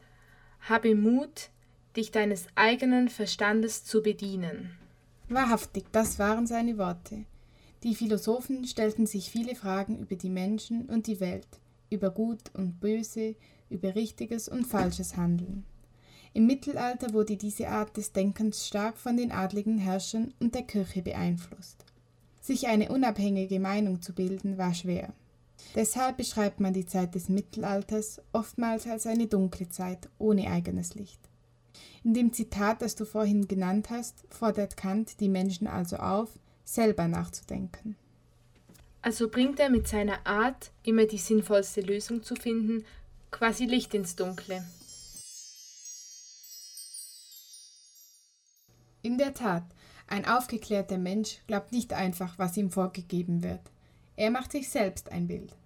habe 0.61 0.94
Mut, 0.94 1.48
dich 1.96 2.11
deines 2.11 2.46
eigenen 2.55 3.09
Verstandes 3.09 3.85
zu 3.85 4.02
bedienen. 4.02 4.70
Wahrhaftig, 5.28 5.85
das 5.92 6.18
waren 6.18 6.46
seine 6.46 6.78
Worte. 6.78 7.24
Die 7.83 7.94
Philosophen 7.94 8.64
stellten 8.64 9.07
sich 9.07 9.31
viele 9.31 9.55
Fragen 9.55 9.98
über 9.98 10.14
die 10.14 10.31
Menschen 10.31 10.87
und 10.87 11.07
die 11.07 11.20
Welt, 11.20 11.48
über 11.90 12.11
Gut 12.11 12.50
und 12.55 12.81
Böse, 12.81 13.35
über 13.70 13.94
richtiges 13.94 14.48
und 14.48 14.66
falsches 14.66 15.16
Handeln. 15.16 15.64
Im 16.35 16.46
Mittelalter 16.46 17.12
wurde 17.12 17.37
diese 17.37 17.68
Art 17.68 17.96
des 17.96 18.12
Denkens 18.12 18.66
stark 18.66 18.96
von 18.96 19.16
den 19.16 19.33
adligen 19.33 19.78
Herrschern 19.78 20.33
und 20.40 20.55
der 20.55 20.62
Kirche 20.62 21.02
beeinflusst. 21.02 21.85
Sich 22.40 22.68
eine 22.68 22.90
unabhängige 22.90 23.61
Meinung 23.61 24.00
zu 24.00 24.14
bilden 24.14 24.59
war 24.59 24.74
schwer. 24.74 25.12
Deshalb 25.74 26.16
beschreibt 26.16 26.61
man 26.61 26.72
die 26.72 26.87
Zeit 26.87 27.14
des 27.14 27.28
Mittelalters 27.28 28.20
oftmals 28.33 28.87
als 28.87 29.07
eine 29.07 29.26
dunkle 29.26 29.68
Zeit 29.68 30.09
ohne 30.18 30.50
eigenes 30.50 30.94
Licht. 30.94 31.20
In 32.04 32.14
dem 32.14 32.32
Zitat, 32.32 32.82
das 32.82 32.96
du 32.96 33.04
vorhin 33.04 33.46
genannt 33.46 33.90
hast, 33.90 34.24
fordert 34.28 34.76
Kant 34.76 35.20
die 35.20 35.28
Menschen 35.28 35.66
also 35.66 35.96
auf, 35.96 36.30
selber 36.64 37.06
nachzudenken. 37.06 37.96
Also 39.02 39.28
bringt 39.28 39.60
er 39.60 39.70
mit 39.70 39.88
seiner 39.88 40.26
Art, 40.26 40.72
immer 40.84 41.06
die 41.06 41.18
sinnvollste 41.18 41.80
Lösung 41.80 42.22
zu 42.22 42.34
finden, 42.34 42.84
quasi 43.30 43.66
Licht 43.66 43.94
ins 43.94 44.16
Dunkle. 44.16 44.64
In 49.02 49.18
der 49.18 49.34
Tat, 49.34 49.64
ein 50.06 50.24
aufgeklärter 50.26 50.98
Mensch 50.98 51.38
glaubt 51.46 51.72
nicht 51.72 51.92
einfach, 51.92 52.38
was 52.38 52.56
ihm 52.56 52.70
vorgegeben 52.70 53.42
wird. 53.42 53.60
Er 54.14 54.30
macht 54.30 54.52
sich 54.52 54.68
selbst 54.68 55.10
ein 55.10 55.26
Bild. 55.26 55.56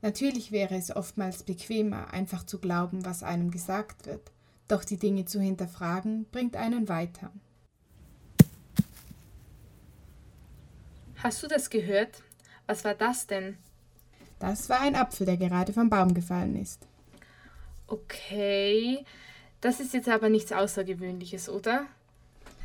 Natürlich 0.00 0.52
wäre 0.52 0.76
es 0.76 0.94
oftmals 0.94 1.42
bequemer, 1.42 2.12
einfach 2.12 2.44
zu 2.44 2.58
glauben, 2.58 3.04
was 3.04 3.22
einem 3.22 3.50
gesagt 3.50 4.06
wird, 4.06 4.30
doch 4.68 4.84
die 4.84 4.96
Dinge 4.96 5.24
zu 5.24 5.40
hinterfragen 5.40 6.26
bringt 6.30 6.56
einen 6.56 6.88
weiter. 6.88 7.30
Hast 11.16 11.42
du 11.42 11.48
das 11.48 11.68
gehört? 11.68 12.22
Was 12.66 12.84
war 12.84 12.94
das 12.94 13.26
denn? 13.26 13.56
Das 14.38 14.68
war 14.68 14.80
ein 14.80 14.94
Apfel, 14.94 15.26
der 15.26 15.36
gerade 15.36 15.72
vom 15.72 15.90
Baum 15.90 16.14
gefallen 16.14 16.54
ist. 16.54 16.86
Okay, 17.88 19.04
das 19.60 19.80
ist 19.80 19.94
jetzt 19.94 20.08
aber 20.08 20.28
nichts 20.28 20.52
Außergewöhnliches, 20.52 21.48
oder? 21.48 21.86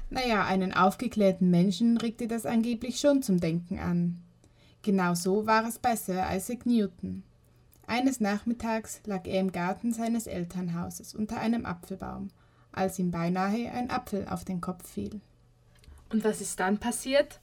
Naja, 0.09 0.45
einen 0.45 0.73
aufgeklärten 0.73 1.49
Menschen 1.49 1.97
regte 1.97 2.27
das 2.27 2.45
angeblich 2.45 2.99
schon 2.99 3.23
zum 3.23 3.39
Denken 3.39 3.79
an. 3.79 4.21
Genau 4.83 5.15
so 5.15 5.47
war 5.47 5.67
es 5.67 5.79
bei 5.79 5.95
Sir 5.95 6.23
Isaac 6.31 6.65
Newton. 6.65 7.23
Eines 7.87 8.19
Nachmittags 8.19 9.01
lag 9.05 9.25
er 9.25 9.39
im 9.39 9.51
Garten 9.51 9.93
seines 9.93 10.27
Elternhauses 10.27 11.13
unter 11.13 11.37
einem 11.37 11.65
Apfelbaum, 11.65 12.29
als 12.71 12.97
ihm 12.99 13.11
beinahe 13.11 13.71
ein 13.71 13.89
Apfel 13.89 14.27
auf 14.27 14.45
den 14.45 14.61
Kopf 14.61 14.87
fiel. 14.89 15.21
Und 16.09 16.23
was 16.23 16.41
ist 16.41 16.59
dann 16.59 16.77
passiert? 16.77 17.39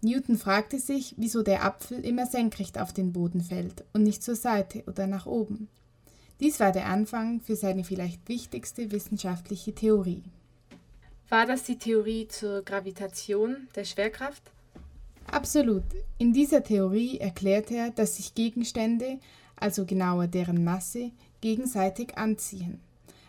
Newton 0.00 0.36
fragte 0.36 0.78
sich, 0.78 1.14
wieso 1.16 1.42
der 1.42 1.64
Apfel 1.64 2.04
immer 2.04 2.26
senkrecht 2.26 2.78
auf 2.78 2.92
den 2.92 3.12
Boden 3.12 3.40
fällt 3.40 3.84
und 3.92 4.02
nicht 4.02 4.22
zur 4.22 4.36
Seite 4.36 4.84
oder 4.86 5.06
nach 5.06 5.26
oben. 5.26 5.68
Dies 6.40 6.60
war 6.60 6.72
der 6.72 6.86
Anfang 6.86 7.40
für 7.40 7.56
seine 7.56 7.84
vielleicht 7.84 8.28
wichtigste 8.28 8.90
wissenschaftliche 8.90 9.74
Theorie. 9.74 10.22
War 11.30 11.46
das 11.46 11.62
die 11.62 11.78
Theorie 11.78 12.28
zur 12.28 12.62
Gravitation 12.62 13.68
der 13.74 13.84
Schwerkraft? 13.84 14.42
Absolut. 15.26 15.84
In 16.18 16.32
dieser 16.32 16.62
Theorie 16.62 17.18
erklärt 17.18 17.70
er, 17.70 17.90
dass 17.90 18.16
sich 18.16 18.34
Gegenstände, 18.34 19.18
also 19.56 19.84
genauer 19.84 20.26
deren 20.26 20.64
Masse, 20.64 21.12
gegenseitig 21.40 22.16
anziehen. 22.16 22.80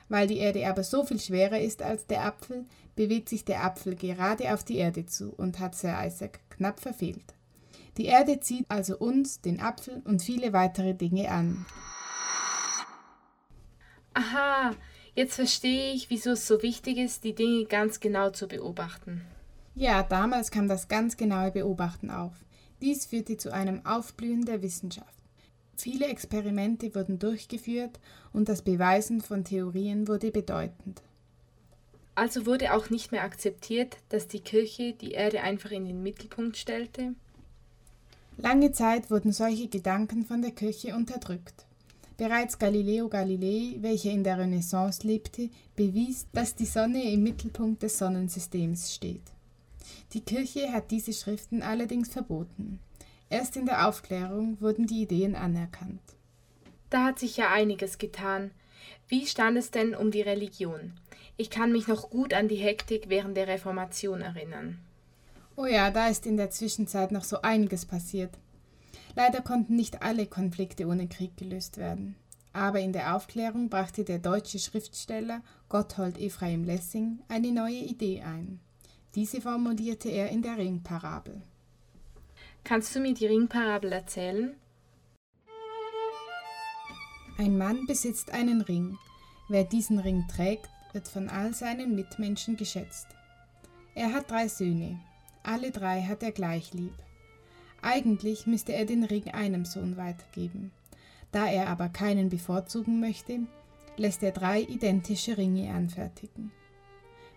Weil 0.10 0.28
die 0.28 0.38
Erde 0.38 0.68
aber 0.68 0.84
so 0.84 1.04
viel 1.04 1.20
schwerer 1.20 1.60
ist 1.60 1.82
als 1.82 2.06
der 2.06 2.26
Apfel, 2.26 2.66
bewegt 2.96 3.30
sich 3.30 3.44
der 3.46 3.64
Apfel 3.64 3.96
gerade 3.96 4.54
auf 4.54 4.64
die 4.64 4.78
Erde 4.78 5.06
zu 5.06 5.34
und 5.34 5.60
hat 5.60 5.76
Sir 5.76 5.98
Isaac 6.06 6.40
knapp 6.50 6.80
verfehlt. 6.80 7.34
Die 7.98 8.06
Erde 8.06 8.40
zieht 8.40 8.66
also 8.70 8.98
uns, 8.98 9.42
den 9.42 9.60
Apfel 9.60 10.02
und 10.06 10.22
viele 10.22 10.54
weitere 10.54 10.94
Dinge 10.94 11.32
an. 11.32 11.66
Aha, 14.14 14.72
jetzt 15.14 15.36
verstehe 15.36 15.94
ich, 15.94 16.10
wieso 16.10 16.32
es 16.32 16.48
so 16.48 16.62
wichtig 16.62 16.98
ist, 16.98 17.24
die 17.24 17.36
Dinge 17.36 17.66
ganz 17.66 18.00
genau 18.00 18.30
zu 18.30 18.48
beobachten. 18.48 19.22
Ja, 19.76 20.04
damals 20.04 20.52
kam 20.52 20.68
das 20.70 20.88
ganz 20.88 21.18
genaue 21.18 21.52
Beobachten 21.52 22.10
auf. 22.10 22.34
Dies 22.82 23.06
führte 23.06 23.36
zu 23.38 23.54
einem 23.54 23.86
Aufblühen 23.86 24.46
der 24.46 24.62
Wissenschaft. 24.62 25.14
Viele 25.78 26.08
Experimente 26.08 26.94
wurden 26.96 27.20
durchgeführt 27.20 28.00
und 28.34 28.50
das 28.50 28.62
Beweisen 28.62 29.22
von 29.22 29.44
Theorien 29.44 30.08
wurde 30.08 30.32
bedeutend. 30.32 31.02
Also 32.16 32.46
wurde 32.46 32.74
auch 32.74 32.90
nicht 32.90 33.12
mehr 33.12 33.24
akzeptiert, 33.24 33.98
dass 34.08 34.28
die 34.28 34.40
Kirche 34.40 34.94
die 34.94 35.12
Erde 35.12 35.42
einfach 35.42 35.72
in 35.72 35.86
den 35.86 36.02
Mittelpunkt 36.02 36.56
stellte? 36.56 37.14
Lange 38.38 38.72
Zeit 38.72 39.12
wurden 39.12 39.34
solche 39.34 39.68
Gedanken 39.68 40.26
von 40.26 40.42
der 40.42 40.52
Kirche 40.52 40.96
unterdrückt. 40.96 41.66
Bereits 42.18 42.58
Galileo 42.58 43.10
Galilei, 43.10 43.76
welcher 43.82 44.12
in 44.12 44.24
der 44.24 44.38
Renaissance 44.40 45.06
lebte, 45.06 45.50
bewies, 45.76 46.28
dass 46.32 46.56
die 46.56 46.66
Sonne 46.66 47.12
im 47.12 47.24
Mittelpunkt 47.24 47.84
des 47.84 47.98
Sonnensystems 47.98 48.94
steht. 48.94 49.22
Die 50.14 50.22
Kirche 50.22 50.72
hat 50.72 50.92
diese 50.92 51.12
Schriften 51.12 51.62
allerdings 51.62 52.10
verboten. 52.10 52.80
Erst 53.30 53.58
in 53.58 53.66
der 53.66 53.88
Aufklärung 53.88 54.60
wurden 54.62 54.88
die 54.88 55.02
Ideen 55.02 55.36
anerkannt. 55.36 56.02
Da 56.90 57.06
hat 57.06 57.20
sich 57.20 57.38
ja 57.38 57.52
einiges 57.52 57.98
getan. 57.98 58.52
Wie 59.08 59.26
stand 59.26 59.58
es 59.58 59.72
denn 59.72 59.96
um 59.96 60.12
die 60.12 60.22
Religion? 60.22 60.94
Ich 61.38 61.50
kann 61.50 61.72
mich 61.72 61.88
noch 61.88 62.10
gut 62.10 62.34
an 62.34 62.48
die 62.48 62.56
Hektik 62.56 63.10
während 63.10 63.36
der 63.36 63.48
Reformation 63.48 64.22
erinnern. 64.22 64.80
Oh 65.58 65.66
ja, 65.66 65.90
da 65.90 66.08
ist 66.08 66.26
in 66.26 66.38
der 66.38 66.50
Zwischenzeit 66.52 67.12
noch 67.12 67.24
so 67.24 67.42
einiges 67.42 67.86
passiert. 67.86 68.38
Leider 69.16 69.42
konnten 69.42 69.76
nicht 69.76 70.02
alle 70.02 70.28
Konflikte 70.28 70.86
ohne 70.88 71.08
Krieg 71.08 71.38
gelöst 71.38 71.78
werden. 71.78 72.16
Aber 72.54 72.80
in 72.80 72.94
der 72.94 73.16
Aufklärung 73.16 73.70
brachte 73.70 74.04
der 74.04 74.20
deutsche 74.20 74.60
Schriftsteller 74.60 75.42
Gotthold 75.68 76.18
Ephraim 76.18 76.64
Lessing 76.64 77.20
eine 77.28 77.52
neue 77.52 77.80
Idee 77.80 78.22
ein. 78.22 78.60
Diese 79.16 79.42
formulierte 79.42 80.10
er 80.10 80.30
in 80.30 80.42
der 80.42 80.58
Ringparabel. 80.58 81.42
Kannst 82.65 82.95
du 82.95 82.99
mir 82.99 83.13
die 83.13 83.28
Ringparabel 83.28 83.91
erzählen? 83.91 84.56
Ein 87.38 87.60
Mann 87.60 87.86
besitzt 87.86 88.32
einen 88.32 88.62
Ring. 88.62 88.97
Wer 89.49 89.65
diesen 89.65 89.99
Ring 89.99 90.25
trägt, 90.28 90.67
wird 90.91 91.08
von 91.08 91.30
all 91.30 91.54
seinen 91.54 91.93
Mitmenschen 91.93 92.58
geschätzt. 92.58 93.06
Er 93.93 94.12
hat 94.13 94.32
drei 94.32 94.47
Söhne. 94.47 94.99
Alle 95.43 95.69
drei 95.69 96.01
hat 96.01 96.23
er 96.23 96.32
gleich 96.32 96.73
lieb. 96.73 96.95
Eigentlich 97.84 98.47
müsste 98.47 98.73
er 98.73 98.86
den 98.86 99.04
Ring 99.04 99.28
einem 99.30 99.63
Sohn 99.63 99.95
weitergeben. 99.95 100.71
Da 101.32 101.45
er 101.45 101.67
aber 101.69 101.89
keinen 101.89 102.30
bevorzugen 102.30 102.99
möchte, 102.99 103.41
lässt 103.95 104.23
er 104.23 104.32
drei 104.32 104.62
identische 104.62 105.38
Ringe 105.38 105.71
anfertigen. 105.71 106.51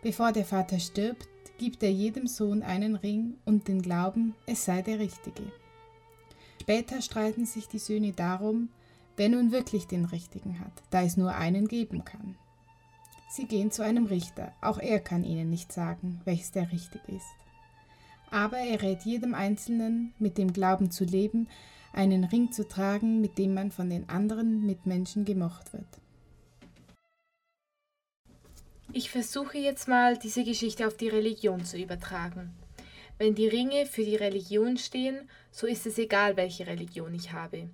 Bevor 0.01 0.33
der 0.33 0.47
Vater 0.47 0.81
stirbt, 0.81 1.29
gibt 1.59 1.83
er 1.83 1.91
jedem 1.91 2.27
Sohn 2.27 2.63
einen 2.63 2.97
Ring 2.97 3.35
und 3.45 3.69
den 3.69 3.83
Glauben, 3.83 4.35
es 4.47 4.65
sei 4.65 4.83
der 4.83 4.99
richtige. 4.99 5.43
Später 6.61 7.03
streiten 7.03 7.47
sich 7.47 7.69
die 7.69 7.79
Söhne 7.79 8.13
darum, 8.13 8.69
wer 9.17 9.29
nun 9.29 9.53
wirklich 9.53 9.87
den 9.87 10.05
richtigen 10.05 10.61
hat, 10.61 10.83
da 10.91 11.03
es 11.03 11.17
nur 11.17 11.35
einen 11.35 11.69
geben 11.69 12.05
kann. 12.05 12.37
Sie 13.31 13.47
gehen 13.47 13.71
zu 13.71 13.83
einem 13.83 14.07
Richter, 14.07 14.53
auch 14.63 14.79
er 14.79 15.01
kann 15.01 15.25
ihnen 15.25 15.51
nicht 15.51 15.73
sagen, 15.73 16.21
welches 16.25 16.53
der 16.53 16.73
richtig 16.73 17.03
ist 17.09 17.27
aber 18.31 18.59
er 18.59 18.83
rät 18.83 19.03
jedem 19.03 19.35
Einzelnen, 19.35 20.13
mit 20.19 20.39
dem 20.39 20.53
Glauben 20.53 20.91
zu 20.91 21.05
leben, 21.05 21.49
einen 21.93 22.25
Ring 22.25 22.53
zu 22.53 22.67
tragen, 22.67 23.21
mit 23.21 23.39
dem 23.39 23.55
man 23.55 23.71
von 23.71 23.89
den 23.89 24.09
anderen 24.09 24.67
Mitmenschen 24.67 25.25
gemocht 25.25 25.73
wird. 25.73 25.87
Ich 28.93 29.11
versuche 29.11 29.59
jetzt 29.59 29.87
mal, 29.87 30.17
diese 30.17 30.45
Geschichte 30.45 30.87
auf 30.87 30.97
die 30.97 31.09
Religion 31.09 31.63
zu 31.63 31.77
übertragen. 31.77 32.55
Wenn 33.19 33.35
die 33.35 33.49
Ringe 33.49 33.85
für 33.85 34.03
die 34.03 34.17
Religion 34.17 34.79
stehen, 34.79 35.29
so 35.51 35.67
ist 35.67 35.87
es 35.87 35.99
egal, 35.99 36.37
welche 36.37 36.67
Religion 36.67 37.13
ich 37.15 37.33
habe. 37.33 37.69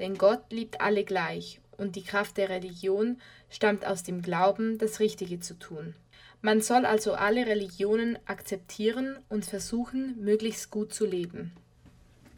Denn 0.00 0.18
Gott 0.18 0.50
liebt 0.50 0.80
alle 0.80 1.04
gleich, 1.04 1.60
und 1.76 1.94
die 1.94 2.02
Kraft 2.02 2.36
der 2.36 2.48
Religion 2.48 3.18
stammt 3.48 3.86
aus 3.86 4.02
dem 4.02 4.22
Glauben, 4.22 4.78
das 4.78 4.98
Richtige 4.98 5.38
zu 5.38 5.54
tun. 5.58 5.94
Man 6.42 6.60
soll 6.60 6.84
also 6.84 7.14
alle 7.14 7.46
Religionen 7.46 8.18
akzeptieren 8.26 9.18
und 9.28 9.44
versuchen, 9.44 10.16
möglichst 10.20 10.70
gut 10.70 10.92
zu 10.92 11.06
leben. 11.06 11.52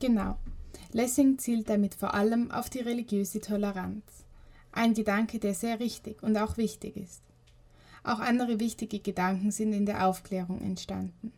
Genau. 0.01 0.37
Lessing 0.93 1.39
zielt 1.39 1.69
damit 1.69 1.95
vor 1.95 2.15
allem 2.15 2.51
auf 2.51 2.69
die 2.69 2.81
religiöse 2.81 3.41
Toleranz. 3.41 4.25
Ein 4.73 4.95
Gedanke, 4.95 5.39
der 5.39 5.55
sehr 5.55 5.81
richtig 5.81 6.23
und 6.23 6.37
auch 6.37 6.57
wichtig 6.57 6.97
ist. 6.97 7.23
Auch 8.05 8.21
andere 8.21 8.61
wichtige 8.61 9.01
Gedanken 9.01 9.51
sind 9.51 9.73
in 9.73 9.87
der 9.87 10.07
Aufklärung 10.07 10.61
entstanden. 10.61 11.33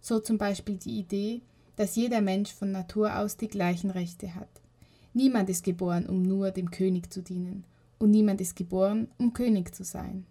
So 0.00 0.20
zum 0.20 0.38
Beispiel 0.38 0.76
die 0.76 0.98
Idee, 0.98 1.42
dass 1.76 1.96
jeder 1.96 2.20
Mensch 2.20 2.52
von 2.52 2.72
Natur 2.72 3.18
aus 3.18 3.36
die 3.36 3.48
gleichen 3.48 3.90
Rechte 3.90 4.34
hat. 4.34 4.48
Niemand 5.12 5.48
ist 5.48 5.64
geboren, 5.64 6.06
um 6.06 6.22
nur 6.22 6.50
dem 6.50 6.70
König 6.70 7.12
zu 7.12 7.22
dienen, 7.22 7.64
und 7.98 8.10
niemand 8.10 8.40
ist 8.40 8.56
geboren, 8.56 9.08
um 9.18 9.32
König 9.32 9.74
zu 9.74 9.84
sein. 9.84 10.26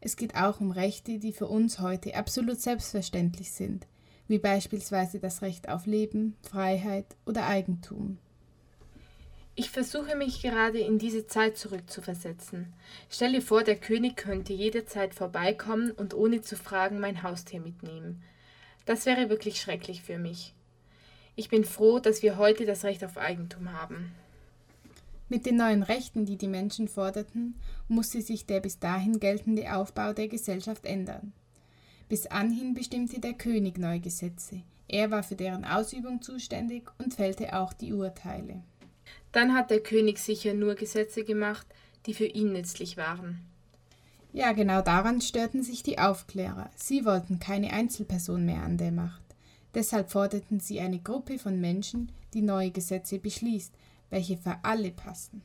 Es 0.00 0.16
geht 0.16 0.36
auch 0.36 0.60
um 0.60 0.70
Rechte, 0.70 1.18
die 1.18 1.32
für 1.32 1.46
uns 1.46 1.80
heute 1.80 2.14
absolut 2.14 2.60
selbstverständlich 2.60 3.50
sind, 3.50 3.86
wie 4.28 4.38
beispielsweise 4.38 5.18
das 5.18 5.40
Recht 5.40 5.68
auf 5.68 5.86
Leben, 5.86 6.36
Freiheit 6.42 7.16
oder 7.24 7.46
Eigentum. 7.46 8.18
Ich 9.56 9.70
versuche 9.70 10.16
mich 10.16 10.42
gerade 10.42 10.80
in 10.80 10.98
diese 10.98 11.28
Zeit 11.28 11.56
zurückzuversetzen. 11.56 12.72
Stell 13.08 13.32
dir 13.32 13.42
vor, 13.42 13.62
der 13.62 13.76
König 13.76 14.16
könnte 14.16 14.52
jederzeit 14.52 15.14
vorbeikommen 15.14 15.92
und 15.92 16.12
ohne 16.12 16.42
zu 16.42 16.56
fragen 16.56 16.98
mein 16.98 17.22
Haustier 17.22 17.60
mitnehmen. 17.60 18.20
Das 18.84 19.06
wäre 19.06 19.30
wirklich 19.30 19.60
schrecklich 19.60 20.02
für 20.02 20.18
mich. 20.18 20.54
Ich 21.36 21.48
bin 21.48 21.64
froh, 21.64 22.00
dass 22.00 22.22
wir 22.22 22.36
heute 22.36 22.66
das 22.66 22.84
Recht 22.84 23.04
auf 23.04 23.16
Eigentum 23.16 23.72
haben. 23.72 24.12
Mit 25.28 25.46
den 25.46 25.56
neuen 25.56 25.84
Rechten, 25.84 26.26
die 26.26 26.36
die 26.36 26.48
Menschen 26.48 26.88
forderten, 26.88 27.54
musste 27.86 28.22
sich 28.22 28.46
der 28.46 28.60
bis 28.60 28.80
dahin 28.80 29.20
geltende 29.20 29.74
Aufbau 29.74 30.12
der 30.12 30.28
Gesellschaft 30.28 30.84
ändern. 30.84 31.32
Bis 32.08 32.26
anhin 32.26 32.74
bestimmte 32.74 33.20
der 33.20 33.34
König 33.34 33.78
neue 33.78 34.00
Gesetze. 34.00 34.62
Er 34.88 35.10
war 35.10 35.22
für 35.22 35.36
deren 35.36 35.64
Ausübung 35.64 36.20
zuständig 36.22 36.90
und 36.98 37.14
fällte 37.14 37.56
auch 37.56 37.72
die 37.72 37.92
Urteile. 37.92 38.62
Dann 39.34 39.52
hat 39.52 39.70
der 39.70 39.80
König 39.80 40.20
sicher 40.20 40.54
nur 40.54 40.76
Gesetze 40.76 41.24
gemacht, 41.24 41.66
die 42.06 42.14
für 42.14 42.24
ihn 42.24 42.52
nützlich 42.52 42.96
waren. 42.96 43.44
Ja, 44.32 44.52
genau 44.52 44.80
daran 44.80 45.20
störten 45.20 45.64
sich 45.64 45.82
die 45.82 45.98
Aufklärer. 45.98 46.70
Sie 46.76 47.04
wollten 47.04 47.40
keine 47.40 47.72
Einzelperson 47.72 48.46
mehr 48.46 48.62
an 48.62 48.78
der 48.78 48.92
Macht. 48.92 49.22
Deshalb 49.74 50.12
forderten 50.12 50.60
sie 50.60 50.78
eine 50.78 51.00
Gruppe 51.00 51.40
von 51.40 51.60
Menschen, 51.60 52.12
die 52.32 52.42
neue 52.42 52.70
Gesetze 52.70 53.18
beschließt, 53.18 53.74
welche 54.08 54.36
für 54.36 54.56
alle 54.62 54.92
passen. 54.92 55.42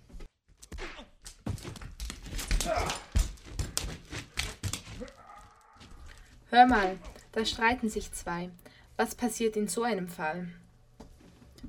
Hör 6.51 6.67
mal, 6.67 6.95
da 7.31 7.43
streiten 7.43 7.89
sich 7.89 8.11
zwei. 8.11 8.51
Was 8.97 9.15
passiert 9.15 9.57
in 9.57 9.67
so 9.67 9.81
einem 9.81 10.07
Fall? 10.07 10.47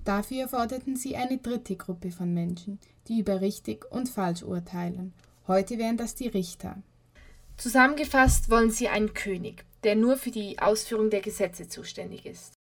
Dafür 0.04 0.48
forderten 0.48 0.96
sie 0.96 1.16
eine 1.16 1.38
dritte 1.38 1.76
Gruppe 1.76 2.10
von 2.10 2.32
Menschen, 2.32 2.78
die 3.08 3.20
über 3.20 3.40
richtig 3.40 3.90
und 3.90 4.08
falsch 4.08 4.42
urteilen. 4.42 5.12
Heute 5.46 5.78
wären 5.78 5.96
das 5.96 6.14
die 6.14 6.28
Richter. 6.28 6.82
Zusammengefasst 7.56 8.48
wollen 8.48 8.70
sie 8.70 8.88
einen 8.88 9.12
König, 9.12 9.64
der 9.84 9.96
nur 9.96 10.16
für 10.16 10.30
die 10.30 10.58
Ausführung 10.58 11.10
der 11.10 11.20
Gesetze 11.20 11.68
zuständig 11.68 12.24
ist. 12.24 12.54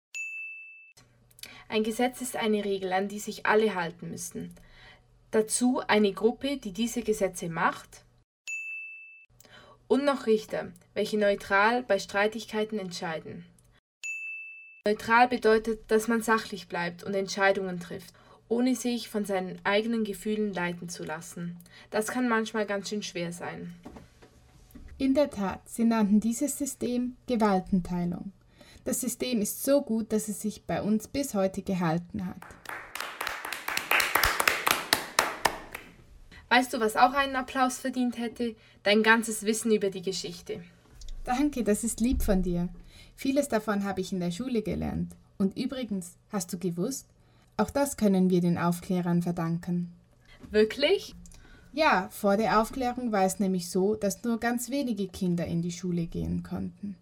Ein 1.68 1.82
Gesetz 1.82 2.20
ist 2.22 2.36
eine 2.36 2.64
Regel, 2.64 2.92
an 2.92 3.08
die 3.08 3.18
sich 3.18 3.44
alle 3.44 3.74
halten 3.74 4.10
müssen. 4.10 4.54
Dazu 5.32 5.82
eine 5.86 6.12
Gruppe, 6.12 6.56
die 6.56 6.72
diese 6.72 7.02
Gesetze 7.02 7.48
macht. 7.48 8.04
Und 9.88 10.04
noch 10.04 10.26
Richter, 10.26 10.72
welche 10.94 11.18
neutral 11.18 11.82
bei 11.82 11.98
Streitigkeiten 11.98 12.78
entscheiden. 12.78 13.44
Neutral 14.86 15.26
bedeutet, 15.26 15.90
dass 15.90 16.06
man 16.06 16.22
sachlich 16.22 16.68
bleibt 16.68 17.02
und 17.02 17.12
Entscheidungen 17.12 17.80
trifft, 17.80 18.14
ohne 18.46 18.76
sich 18.76 19.08
von 19.08 19.24
seinen 19.24 19.58
eigenen 19.64 20.04
Gefühlen 20.04 20.54
leiten 20.54 20.88
zu 20.88 21.02
lassen. 21.02 21.56
Das 21.90 22.06
kann 22.06 22.28
manchmal 22.28 22.66
ganz 22.66 22.88
schön 22.88 23.02
schwer 23.02 23.32
sein. 23.32 23.74
In 24.96 25.14
der 25.14 25.28
Tat, 25.28 25.68
sie 25.68 25.82
nannten 25.82 26.20
dieses 26.20 26.56
System 26.56 27.16
Gewaltenteilung. 27.26 28.30
Das 28.84 29.00
System 29.00 29.42
ist 29.42 29.64
so 29.64 29.82
gut, 29.82 30.12
dass 30.12 30.28
es 30.28 30.40
sich 30.40 30.62
bei 30.66 30.80
uns 30.80 31.08
bis 31.08 31.34
heute 31.34 31.62
gehalten 31.62 32.24
hat. 32.24 32.36
Weißt 36.48 36.72
du, 36.72 36.78
was 36.78 36.94
auch 36.94 37.12
einen 37.12 37.34
Applaus 37.34 37.78
verdient 37.78 38.18
hätte? 38.18 38.54
Dein 38.84 39.02
ganzes 39.02 39.42
Wissen 39.42 39.72
über 39.72 39.90
die 39.90 40.02
Geschichte. 40.02 40.62
Danke, 41.24 41.64
das 41.64 41.82
ist 41.82 41.98
lieb 41.98 42.22
von 42.22 42.42
dir. 42.42 42.68
Vieles 43.16 43.48
davon 43.48 43.84
habe 43.84 44.00
ich 44.00 44.12
in 44.12 44.20
der 44.20 44.30
Schule 44.30 44.62
gelernt. 44.62 45.16
Und 45.38 45.58
übrigens, 45.58 46.16
hast 46.30 46.52
du 46.52 46.58
gewusst? 46.58 47.06
Auch 47.56 47.70
das 47.70 47.96
können 47.96 48.30
wir 48.30 48.40
den 48.40 48.58
Aufklärern 48.58 49.22
verdanken. 49.22 49.92
Wirklich? 50.50 51.14
Ja, 51.72 52.08
vor 52.10 52.36
der 52.36 52.60
Aufklärung 52.60 53.12
war 53.12 53.24
es 53.24 53.38
nämlich 53.38 53.70
so, 53.70 53.94
dass 53.94 54.22
nur 54.22 54.38
ganz 54.38 54.70
wenige 54.70 55.08
Kinder 55.08 55.46
in 55.46 55.62
die 55.62 55.72
Schule 55.72 56.06
gehen 56.06 56.42
konnten. 56.42 56.96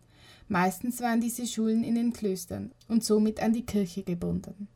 Meistens 0.48 1.00
waren 1.00 1.20
diese 1.20 1.46
Schulen 1.46 1.84
in 1.84 1.94
den 1.94 2.12
Klöstern 2.12 2.72
und 2.88 3.04
somit 3.04 3.42
an 3.42 3.52
die 3.52 3.66
Kirche 3.66 4.02
gebunden. 4.02 4.68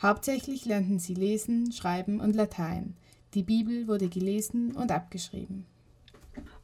Hauptsächlich 0.00 0.64
lernten 0.64 0.98
sie 0.98 1.14
lesen, 1.14 1.70
schreiben 1.70 2.18
und 2.18 2.34
Latein. 2.34 2.94
Die 3.34 3.42
Bibel 3.42 3.86
wurde 3.86 4.08
gelesen 4.08 4.72
und 4.72 4.90
abgeschrieben. 4.90 5.64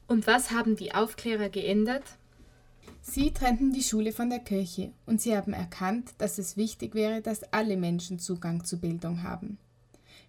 Und 0.07 0.27
was 0.27 0.51
haben 0.51 0.75
die 0.75 0.93
Aufklärer 0.93 1.49
geändert? 1.49 2.03
Sie 3.01 3.31
trennten 3.31 3.71
die 3.71 3.83
Schule 3.83 4.11
von 4.11 4.29
der 4.29 4.39
Kirche 4.39 4.91
und 5.05 5.21
sie 5.21 5.35
haben 5.35 5.53
erkannt, 5.53 6.11
dass 6.17 6.37
es 6.37 6.57
wichtig 6.57 6.93
wäre, 6.95 7.21
dass 7.21 7.43
alle 7.53 7.77
Menschen 7.77 8.19
Zugang 8.19 8.63
zu 8.63 8.79
Bildung 8.79 9.23
haben. 9.23 9.57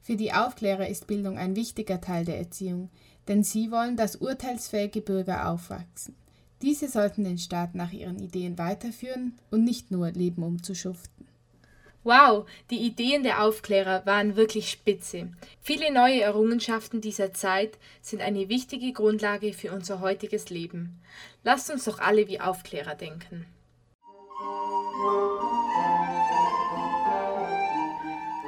Für 0.03 0.17
die 0.17 0.33
Aufklärer 0.33 0.89
ist 0.89 1.07
Bildung 1.07 1.37
ein 1.37 1.57
wichtiger 1.57 2.01
Teil 2.01 2.25
der 2.25 2.39
Erziehung, 2.39 2.89
denn 3.29 3.45
sie 3.45 3.71
wollen, 3.71 3.97
dass 3.97 4.17
urteilsfähige 4.17 5.03
Bürger 5.03 5.49
aufwachsen. 5.49 6.15
Diese 6.63 6.89
sollten 6.89 7.25
den 7.25 7.39
Staat 7.39 7.75
nach 7.75 7.93
ihren 7.93 8.19
Ideen 8.19 8.59
weiterführen 8.59 9.35
und 9.51 9.65
nicht 9.65 9.91
nur 9.91 10.11
leben, 10.11 10.43
um 10.43 10.63
zu 10.63 10.75
schuften. 10.75 11.27
Wow, 12.03 12.47
die 12.71 12.79
Ideen 12.79 13.23
der 13.25 13.43
Aufklärer 13.43 14.07
waren 14.07 14.35
wirklich 14.35 14.71
spitze. 14.71 15.29
Viele 15.61 15.93
neue 15.93 16.23
Errungenschaften 16.23 17.03
dieser 17.03 17.35
Zeit 17.35 17.77
sind 18.01 18.23
eine 18.23 18.49
wichtige 18.49 18.95
Grundlage 18.95 19.53
für 19.53 19.73
unser 19.73 20.01
heutiges 20.01 20.49
Leben. 20.49 21.03
Lasst 21.45 21.71
uns 21.71 21.85
doch 21.85 21.99
alle 21.99 22.27
wie 22.27 22.41
Aufklärer 22.41 22.95
denken. 22.95 23.45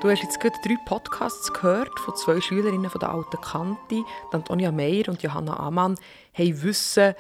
Du 0.01 0.11
hast 0.11 0.23
jetzt 0.23 0.41
gerade 0.41 0.57
drei 0.65 0.77
Podcasts 0.87 1.53
gehört 1.53 2.01
von 2.01 2.17
zwei 2.17 2.41
Schülerinnen 2.41 2.91
von 2.91 3.01
der 3.01 3.11
Alten 3.11 3.41
Kante, 3.41 4.03
Antonia 4.33 4.73
Meyer 4.73 5.09
und 5.09 5.23
Johanna 5.23 5.59
Amann, 5.59 5.97
haben 6.37 6.63
Wissen 6.63 7.15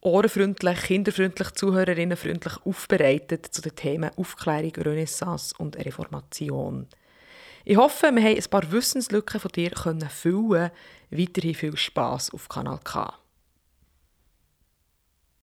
ohrenfreundlich, 0.00 0.80
kinderfreundlich, 0.82 1.50
zuhörerinnenfreundlich 1.52 2.54
aufbereitet 2.64 3.46
zu 3.46 3.62
den 3.62 3.74
Themen 3.74 4.10
Aufklärung, 4.16 4.72
Renaissance 4.76 5.54
und 5.58 5.76
Reformation. 5.76 6.86
Ich 7.64 7.76
hoffe, 7.76 8.10
wir 8.14 8.22
haben 8.22 8.36
ein 8.36 8.50
paar 8.50 8.70
Wissenslücken 8.72 9.40
von 9.40 9.50
dir 9.52 9.70
füllen 9.72 10.10
können. 10.10 10.70
Weiterhin 11.10 11.54
viel 11.54 11.76
Spass 11.76 12.32
auf 12.32 12.48
Kanal 12.48 12.80
K. 12.82 13.12